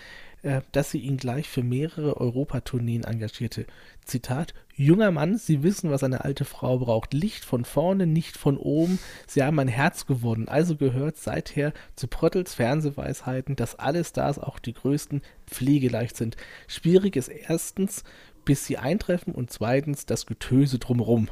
[0.43, 3.65] äh, dass sie ihn gleich für mehrere Europatourneen engagierte.
[4.05, 7.13] Zitat: Junger Mann, Sie wissen, was eine alte Frau braucht.
[7.13, 8.99] Licht von vorne, nicht von oben.
[9.27, 10.47] Sie haben mein Herz gewonnen.
[10.47, 16.37] Also gehört seither zu Prottels Fernsehweisheiten, dass alle Stars, auch die größten, pflegeleicht sind.
[16.67, 18.03] Schwierig ist erstens,
[18.45, 21.29] bis sie eintreffen und zweitens das Getöse drumherum.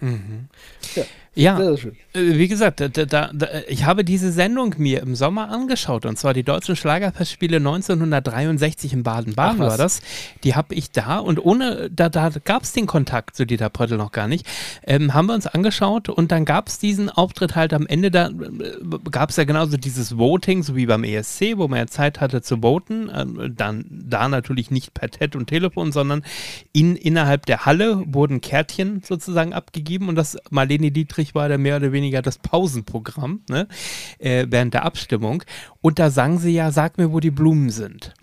[0.00, 0.48] Mhm.
[0.94, 1.04] Ja.
[1.38, 1.78] Ja, äh,
[2.14, 6.34] wie gesagt, da, da, da, ich habe diese Sendung mir im Sommer angeschaut und zwar
[6.34, 10.00] die Deutschen Schlagerfestspiele 1963 in Baden-Baden war das.
[10.42, 13.96] Die habe ich da und ohne, da, da gab es den Kontakt zu Dieter Pröttl
[13.96, 14.46] noch gar nicht.
[14.84, 18.30] Ähm, haben wir uns angeschaut und dann gab es diesen Auftritt halt am Ende, da
[18.30, 18.32] äh,
[19.12, 22.42] gab es ja genauso dieses Voting, so wie beim ESC, wo man ja Zeit hatte
[22.42, 23.10] zu voten.
[23.14, 26.24] Ähm, dann da natürlich nicht per TED und Telefon, sondern
[26.72, 31.58] in, innerhalb der Halle wurden Kärtchen sozusagen abgegeben und das Marlene Dietrich Uhr war da
[31.58, 33.68] mehr oder weniger das Pausenprogramm ne?
[34.18, 35.42] äh, während der Abstimmung.
[35.80, 38.14] Und da sang sie ja, sag mir, wo die Blumen sind.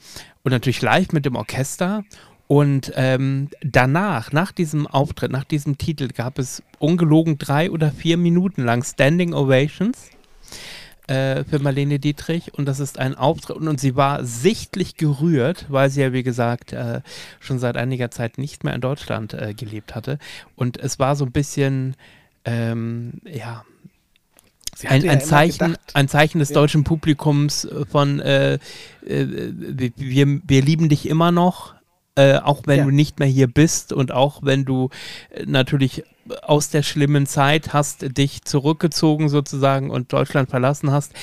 [0.43, 2.03] Und natürlich live mit dem Orchester.
[2.47, 8.17] Und ähm, danach, nach diesem Auftritt, nach diesem Titel, gab es ungelogen drei oder vier
[8.17, 10.09] Minuten lang Standing Ovations
[11.07, 12.53] äh, für Marlene Dietrich.
[12.53, 13.57] Und das ist ein Auftritt.
[13.57, 17.01] Und, und, sie war sichtlich gerührt, weil sie ja, wie gesagt, äh,
[17.39, 20.19] schon seit einiger Zeit nicht mehr in Deutschland äh, gelebt hatte.
[20.55, 21.95] Und es war so ein bisschen
[22.45, 23.65] ähm, ja,
[24.88, 26.55] ein, ja ein, Zeichen, ein Zeichen des ja.
[26.55, 28.60] deutschen Publikums von äh,
[29.05, 29.53] äh,
[29.95, 31.75] wir, wir lieben dich immer noch,
[32.15, 32.84] äh, auch wenn ja.
[32.86, 34.89] du nicht mehr hier bist und auch wenn du
[35.31, 36.03] äh, natürlich
[36.41, 41.13] aus der schlimmen Zeit hast dich zurückgezogen sozusagen und Deutschland verlassen hast.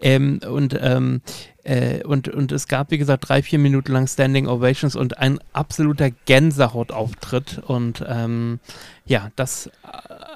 [0.00, 1.22] Ähm, und, ähm,
[1.64, 5.38] äh, und, und es gab, wie gesagt, drei, vier Minuten lang Standing Ovations und ein
[5.52, 7.58] absoluter Gänsehautauftritt.
[7.58, 8.58] Und ähm,
[9.06, 9.70] ja, das äh,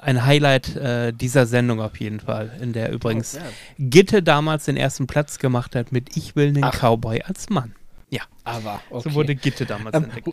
[0.01, 3.43] ein Highlight äh, dieser Sendung auf jeden Fall, in der übrigens oh,
[3.77, 6.79] Gitte damals den ersten Platz gemacht hat mit Ich will einen Ach.
[6.79, 7.73] Cowboy als Mann.
[8.09, 9.09] Ja, aber okay.
[9.09, 10.29] so wurde Gitte damals ähm, entdeckt.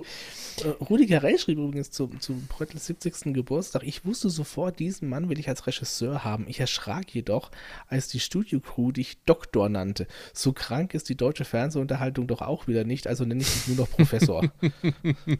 [0.62, 3.34] Äh, Rudi Carell schrieb übrigens zum, zum Bröttels 70.
[3.34, 6.46] Geburtstag, ich wusste sofort, diesen Mann will ich als Regisseur haben.
[6.48, 7.50] Ich erschrak jedoch,
[7.88, 10.06] als die Studio-Crew dich Doktor nannte.
[10.32, 13.76] So krank ist die deutsche Fernsehunterhaltung doch auch wieder nicht, also nenne ich dich nur
[13.78, 14.44] noch Professor.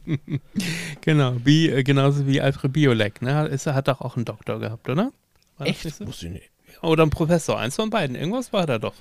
[1.00, 3.46] genau, wie, äh, genauso wie Alfred Biolek, ne?
[3.48, 5.12] Ist, er hat doch auch einen Doktor gehabt, oder?
[5.58, 5.84] War Echt?
[5.84, 6.50] Das nicht.
[6.82, 8.16] Oder ein Professor, eins von beiden.
[8.16, 8.94] Irgendwas war da doch.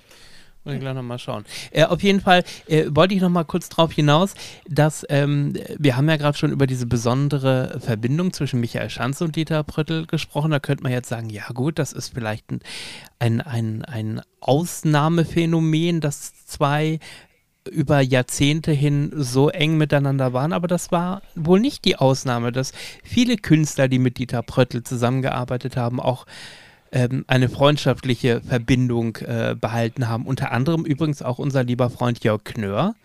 [0.66, 1.44] Muss ich gleich nochmal schauen.
[1.72, 4.34] Äh, auf jeden Fall äh, wollte ich nochmal kurz darauf hinaus,
[4.66, 9.36] dass ähm, wir haben ja gerade schon über diese besondere Verbindung zwischen Michael Schanze und
[9.36, 10.52] Dieter Pröttl gesprochen.
[10.52, 12.46] Da könnte man jetzt sagen, ja gut, das ist vielleicht
[13.20, 17.00] ein, ein, ein, Ausnahmephänomen, dass zwei
[17.70, 22.74] über Jahrzehnte hin so eng miteinander waren, aber das war wohl nicht die Ausnahme, dass
[23.04, 26.26] viele Künstler, die mit Dieter Pröttl zusammengearbeitet haben, auch
[26.94, 30.26] ähm, eine freundschaftliche Verbindung äh, behalten haben.
[30.26, 32.96] Unter anderem übrigens auch unser lieber Freund Jörg Knör.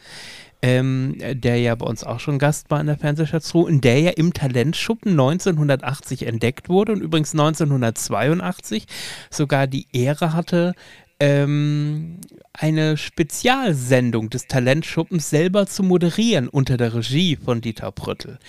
[0.61, 4.11] Ähm, der ja bei uns auch schon Gast war in der Fernsehstation, in der ja
[4.11, 8.87] im Talentschuppen 1980 entdeckt wurde und übrigens 1982
[9.31, 10.75] sogar die Ehre hatte,
[11.21, 12.21] ähm,
[12.53, 18.41] eine Spezialsendung des Talentschuppens selber zu moderieren unter der Regie von Dieter Prüttel.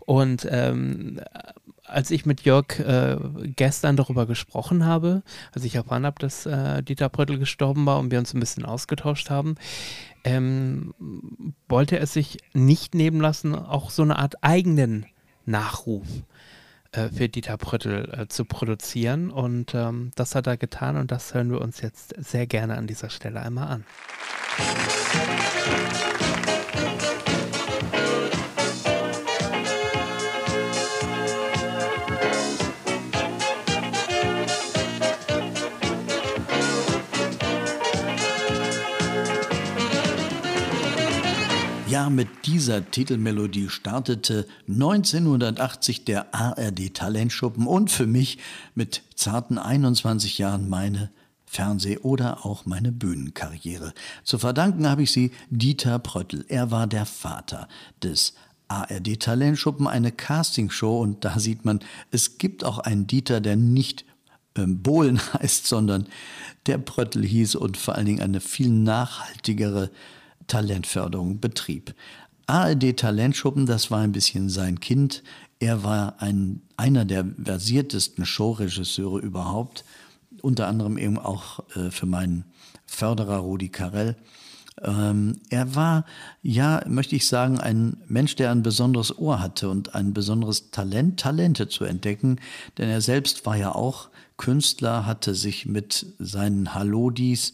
[0.00, 1.20] Und ähm,
[1.92, 3.16] als ich mit Jörg äh,
[3.56, 8.10] gestern darüber gesprochen habe, als ich erfahren habe, dass äh, Dieter Bröttl gestorben war und
[8.10, 9.56] wir uns ein bisschen ausgetauscht haben,
[10.24, 10.94] ähm,
[11.68, 15.06] wollte er sich nicht nehmen lassen, auch so eine Art eigenen
[15.44, 16.06] Nachruf
[16.92, 19.30] äh, für Dieter Bröttl äh, zu produzieren.
[19.30, 22.86] Und ähm, das hat er getan und das hören wir uns jetzt sehr gerne an
[22.86, 23.84] dieser Stelle einmal an.
[24.58, 26.41] Musik
[42.02, 48.38] Ja, mit dieser Titelmelodie startete 1980 der ARD Talentschuppen und für mich
[48.74, 51.12] mit zarten 21 Jahren meine
[51.46, 53.94] Fernseh- oder auch meine Bühnenkarriere.
[54.24, 56.44] Zu verdanken habe ich sie Dieter Pröttl.
[56.48, 57.68] Er war der Vater
[58.02, 58.34] des
[58.66, 61.78] ARD Talentschuppen, eine Castingshow und da sieht man,
[62.10, 64.04] es gibt auch einen Dieter, der nicht
[64.56, 66.08] ähm, Bohlen heißt, sondern
[66.66, 69.92] der Pröttl hieß und vor allen Dingen eine viel nachhaltigere
[70.46, 71.94] Talentförderung betrieb.
[72.46, 75.22] ARD Talentschuppen, das war ein bisschen sein Kind.
[75.58, 79.84] Er war ein, einer der versiertesten Showregisseure überhaupt,
[80.40, 82.44] unter anderem eben auch äh, für meinen
[82.86, 84.16] Förderer Rudi Carell.
[84.82, 86.04] Ähm, er war,
[86.42, 91.20] ja, möchte ich sagen, ein Mensch, der ein besonderes Ohr hatte und ein besonderes Talent,
[91.20, 92.40] Talente zu entdecken,
[92.78, 97.52] denn er selbst war ja auch Künstler, hatte sich mit seinen Hallodis, äh,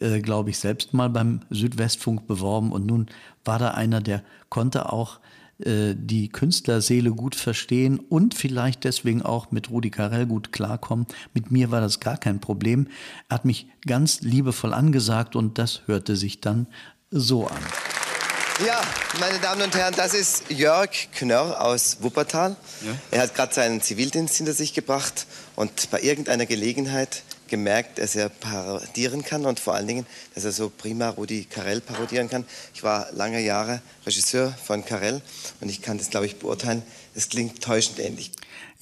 [0.00, 3.06] glaube ich, selbst mal beim Südwestfunk beworben und nun
[3.44, 5.20] war da einer, der konnte auch
[5.64, 11.06] äh, die Künstlerseele gut verstehen und vielleicht deswegen auch mit Rudi Carell gut klarkommen.
[11.34, 12.88] Mit mir war das gar kein Problem.
[13.28, 16.66] Er hat mich ganz liebevoll angesagt und das hörte sich dann
[17.10, 17.62] so an.
[18.66, 18.80] Ja,
[19.18, 22.56] meine Damen und Herren, das ist Jörg Knörr aus Wuppertal.
[22.82, 22.92] Ja.
[23.10, 25.26] Er hat gerade seinen Zivildienst hinter sich gebracht
[25.56, 30.52] und bei irgendeiner Gelegenheit gemerkt, dass er parodieren kann und vor allen Dingen, dass er
[30.52, 32.46] so prima Rudi Carell parodieren kann.
[32.74, 35.20] Ich war lange Jahre Regisseur von Carell
[35.60, 36.82] und ich kann das, glaube ich, beurteilen.
[37.14, 38.30] Es klingt täuschend ähnlich.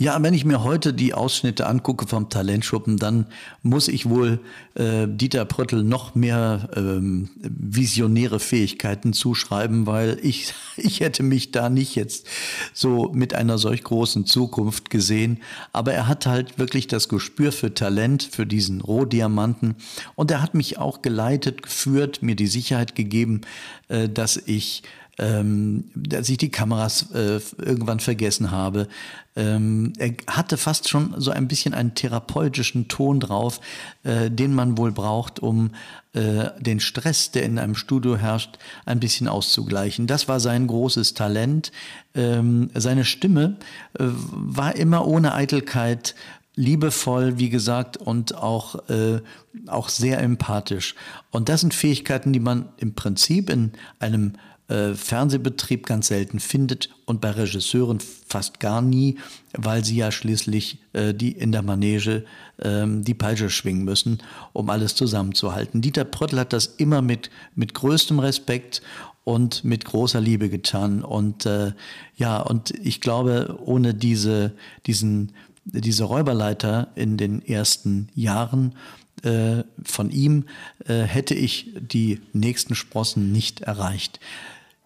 [0.00, 3.26] Ja, wenn ich mir heute die Ausschnitte angucke vom Talentschuppen, dann
[3.64, 4.38] muss ich wohl
[4.76, 11.68] äh, Dieter Pröttl noch mehr ähm, visionäre Fähigkeiten zuschreiben, weil ich, ich hätte mich da
[11.68, 12.28] nicht jetzt
[12.72, 15.38] so mit einer solch großen Zukunft gesehen.
[15.72, 19.74] Aber er hat halt wirklich das Gespür für Talent, für diesen Rohdiamanten.
[20.14, 23.40] Und er hat mich auch geleitet, geführt, mir die Sicherheit gegeben,
[23.88, 24.84] äh, dass ich
[25.18, 28.88] ähm, dass ich die Kameras äh, irgendwann vergessen habe.
[29.34, 33.60] Ähm, er hatte fast schon so ein bisschen einen therapeutischen Ton drauf,
[34.04, 35.72] äh, den man wohl braucht, um
[36.12, 40.06] äh, den Stress, der in einem Studio herrscht, ein bisschen auszugleichen.
[40.06, 41.72] Das war sein großes Talent.
[42.14, 43.56] Ähm, seine Stimme
[43.98, 46.14] äh, war immer ohne Eitelkeit
[46.58, 49.20] liebevoll, wie gesagt, und auch, äh,
[49.68, 50.96] auch sehr empathisch.
[51.30, 54.32] Und das sind Fähigkeiten, die man im Prinzip in einem
[54.68, 59.18] äh, Fernsehbetrieb ganz selten findet und bei Regisseuren fast gar nie,
[59.56, 62.24] weil sie ja schließlich äh, die in der Manege
[62.60, 64.18] ähm, die Peitsche schwingen müssen,
[64.52, 65.80] um alles zusammenzuhalten.
[65.80, 68.82] Dieter Pröttl hat das immer mit, mit größtem Respekt
[69.24, 71.02] und mit großer Liebe getan.
[71.02, 71.72] Und äh,
[72.16, 74.52] ja, und ich glaube, ohne diese,
[74.86, 75.32] diesen,
[75.64, 78.74] diese Räuberleiter in den ersten Jahren
[79.22, 80.44] äh, von ihm
[80.86, 84.20] äh, hätte ich die nächsten Sprossen nicht erreicht.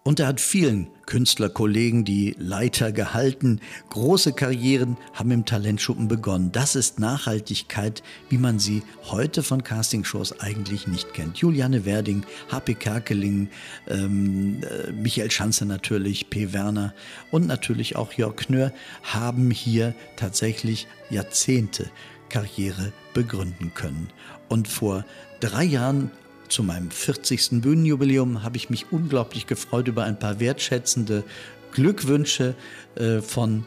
[0.05, 3.61] Und er hat vielen Künstlerkollegen die Leiter gehalten.
[3.89, 6.51] Große Karrieren haben im Talentschuppen begonnen.
[6.51, 11.37] Das ist Nachhaltigkeit, wie man sie heute von Castingshows eigentlich nicht kennt.
[11.37, 12.73] Juliane Werding, H.P.
[12.73, 13.49] Kerkeling,
[13.87, 16.51] ähm, äh, Michael Schanze natürlich, P.
[16.51, 16.93] Werner
[17.31, 18.73] und natürlich auch Jörg Knör
[19.03, 21.89] haben hier tatsächlich Jahrzehnte
[22.27, 24.09] Karriere begründen können.
[24.49, 25.05] Und vor
[25.39, 26.11] drei Jahren
[26.49, 27.61] zu meinem 40.
[27.61, 31.23] Bühnenjubiläum habe ich mich unglaublich gefreut über ein paar wertschätzende
[31.71, 32.55] Glückwünsche
[32.95, 33.65] äh, von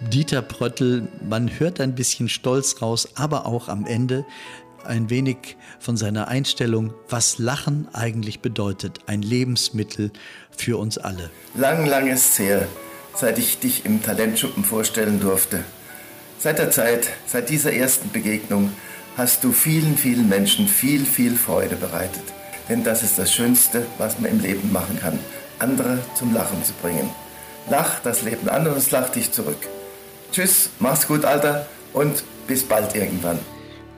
[0.00, 1.08] Dieter Pröttl.
[1.28, 4.24] Man hört ein bisschen Stolz raus, aber auch am Ende
[4.84, 9.00] ein wenig von seiner Einstellung, was Lachen eigentlich bedeutet.
[9.06, 10.12] Ein Lebensmittel
[10.50, 11.30] für uns alle.
[11.54, 12.66] Lang, lang ist her,
[13.14, 15.64] seit ich dich im Talentschuppen vorstellen durfte.
[16.38, 18.72] Seit der Zeit, seit dieser ersten Begegnung,
[19.18, 22.22] hast du vielen, vielen Menschen viel, viel Freude bereitet.
[22.68, 25.18] Denn das ist das Schönste, was man im Leben machen kann,
[25.58, 27.10] andere zum Lachen zu bringen.
[27.68, 29.58] Lach das Leben an und es lacht dich zurück.
[30.30, 33.40] Tschüss, mach's gut, Alter, und bis bald irgendwann.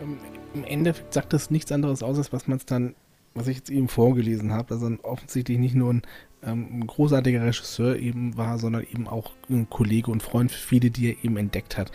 [0.02, 0.18] Ähm,
[0.54, 2.94] Im Endeffekt sagt das nichts anderes aus, als was man es dann,
[3.34, 6.02] was ich jetzt eben vorgelesen habe, er offensichtlich nicht nur ein,
[6.42, 10.90] ähm, ein großartiger Regisseur eben war, sondern eben auch ein Kollege und Freund für viele,
[10.90, 11.92] die er eben entdeckt hat.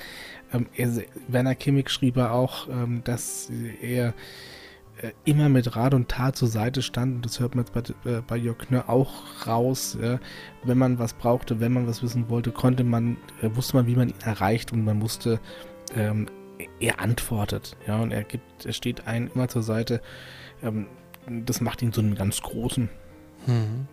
[0.54, 0.92] Ähm, er,
[1.28, 4.14] Werner Kimmig schrieb er auch, ähm, dass er
[5.02, 7.16] äh, immer mit Rat und Tat zur Seite stand.
[7.16, 9.98] Und das hört man jetzt bei, äh, bei Jörg Knör auch raus.
[10.02, 10.20] Ja.
[10.64, 13.96] Wenn man was brauchte, wenn man was wissen wollte, konnte man, äh, wusste man, wie
[13.96, 15.40] man ihn erreicht und man wusste,
[15.96, 16.28] ähm,
[16.80, 17.76] er antwortet.
[17.86, 20.02] Ja, und er gibt, er steht einem immer zur Seite.
[20.64, 20.88] Ähm,
[21.28, 22.88] das macht ihn so einen ganz großen.
[23.46, 23.88] Hm.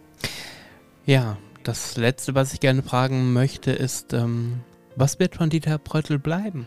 [1.04, 4.60] Ja, das letzte, was ich gerne fragen möchte, ist, ähm,
[4.96, 6.66] was wird von Dieter Pröttl bleiben?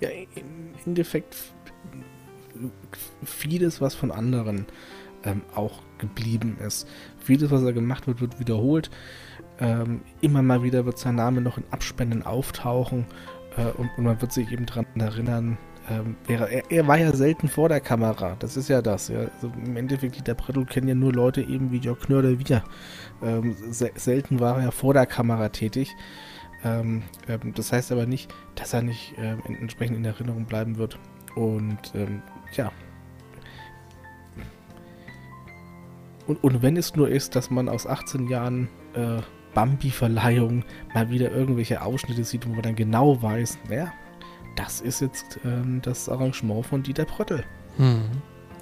[0.00, 1.36] Ja, im Endeffekt
[3.24, 4.66] vieles, was von anderen
[5.24, 6.88] ähm, auch geblieben ist.
[7.18, 8.90] Vieles, was er gemacht wird, wird wiederholt.
[9.58, 13.06] Ähm, immer mal wieder wird sein Name noch in Abspännen auftauchen
[13.56, 15.58] äh, und, und, man wird sich eben daran erinnern,
[15.90, 19.08] ähm, er, er, war ja selten vor der Kamera, das ist ja das.
[19.08, 19.20] Ja.
[19.20, 22.62] Also Im Endeffekt, Dieter Brettel kennen ja nur Leute eben wie Jörg Knör wir.
[23.22, 25.94] Ähm, se selten war er vor der Kamera tätig.
[26.64, 30.98] Ähm, ähm, das heißt aber nicht, dass er nicht ähm, entsprechend in Erinnerung bleiben wird.
[31.34, 31.92] Und
[32.54, 32.70] ja.
[36.26, 39.20] Und, und wenn es nur ist, dass man aus 18 Jahren äh,
[39.54, 40.64] Bambi-Verleihung
[40.94, 43.92] mal wieder irgendwelche Ausschnitte sieht, wo man dann genau weiß, naja,
[44.56, 47.44] das ist jetzt ähm, das Arrangement von Dieter Pröttl.
[47.76, 48.02] Hm,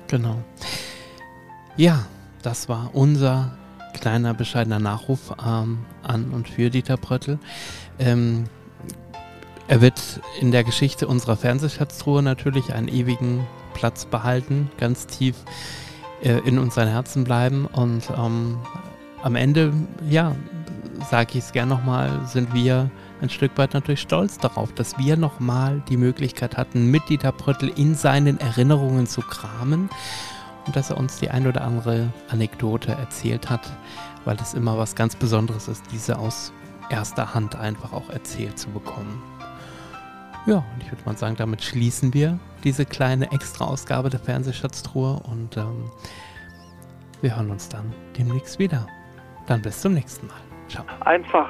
[0.08, 0.36] genau.
[1.76, 2.06] Ja,
[2.42, 3.56] das war unser
[3.94, 7.38] kleiner bescheidener Nachruf ähm, an und für Dieter Pröttl.
[7.98, 8.44] Ähm,
[9.68, 15.36] er wird in der Geschichte unserer Fernsehschatztruhe natürlich einen ewigen Platz behalten, ganz tief
[16.22, 18.58] äh, in unserem Herzen bleiben und ähm,
[19.22, 19.72] am Ende,
[20.08, 20.34] ja,
[21.10, 22.90] sage ich es gern nochmal, sind wir
[23.22, 27.68] ein Stück weit natürlich stolz darauf, dass wir nochmal die Möglichkeit hatten, mit Dieter Brüttel
[27.68, 29.90] in seinen Erinnerungen zu kramen
[30.66, 33.70] und dass er uns die ein oder andere Anekdote erzählt hat,
[34.24, 36.52] weil es immer was ganz Besonderes ist, diese aus
[36.90, 39.22] erster Hand einfach auch erzählt zu bekommen.
[40.46, 45.56] Ja, und ich würde mal sagen, damit schließen wir diese kleine Extra-Ausgabe der Fernsehschatztruhe und
[45.56, 45.90] ähm,
[47.20, 48.86] wir hören uns dann demnächst wieder.
[49.46, 50.40] Dann bis zum nächsten Mal.
[50.68, 50.84] Ciao.
[51.00, 51.48] Einfach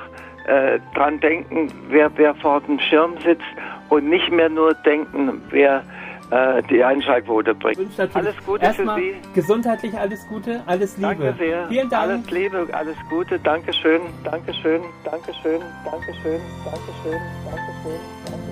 [0.50, 3.44] äh, dran denken, wer, wer vor dem Schirm sitzt
[3.88, 5.84] und nicht mehr nur denken, wer
[6.30, 7.78] äh, die Einschaltquote bringt.
[8.14, 9.14] Alles Gute für Sie.
[9.34, 11.08] Gesundheitlich alles Gute, alles Liebe.
[11.08, 11.68] Danke sehr.
[11.68, 12.02] Vielen Dank.
[12.02, 13.38] Alles Liebe, alles Gute.
[13.38, 18.00] Dankeschön, Dankeschön, Dankeschön, Dankeschön, Dankeschön, Dankeschön, Dankeschön.
[18.26, 18.49] Dankeschön.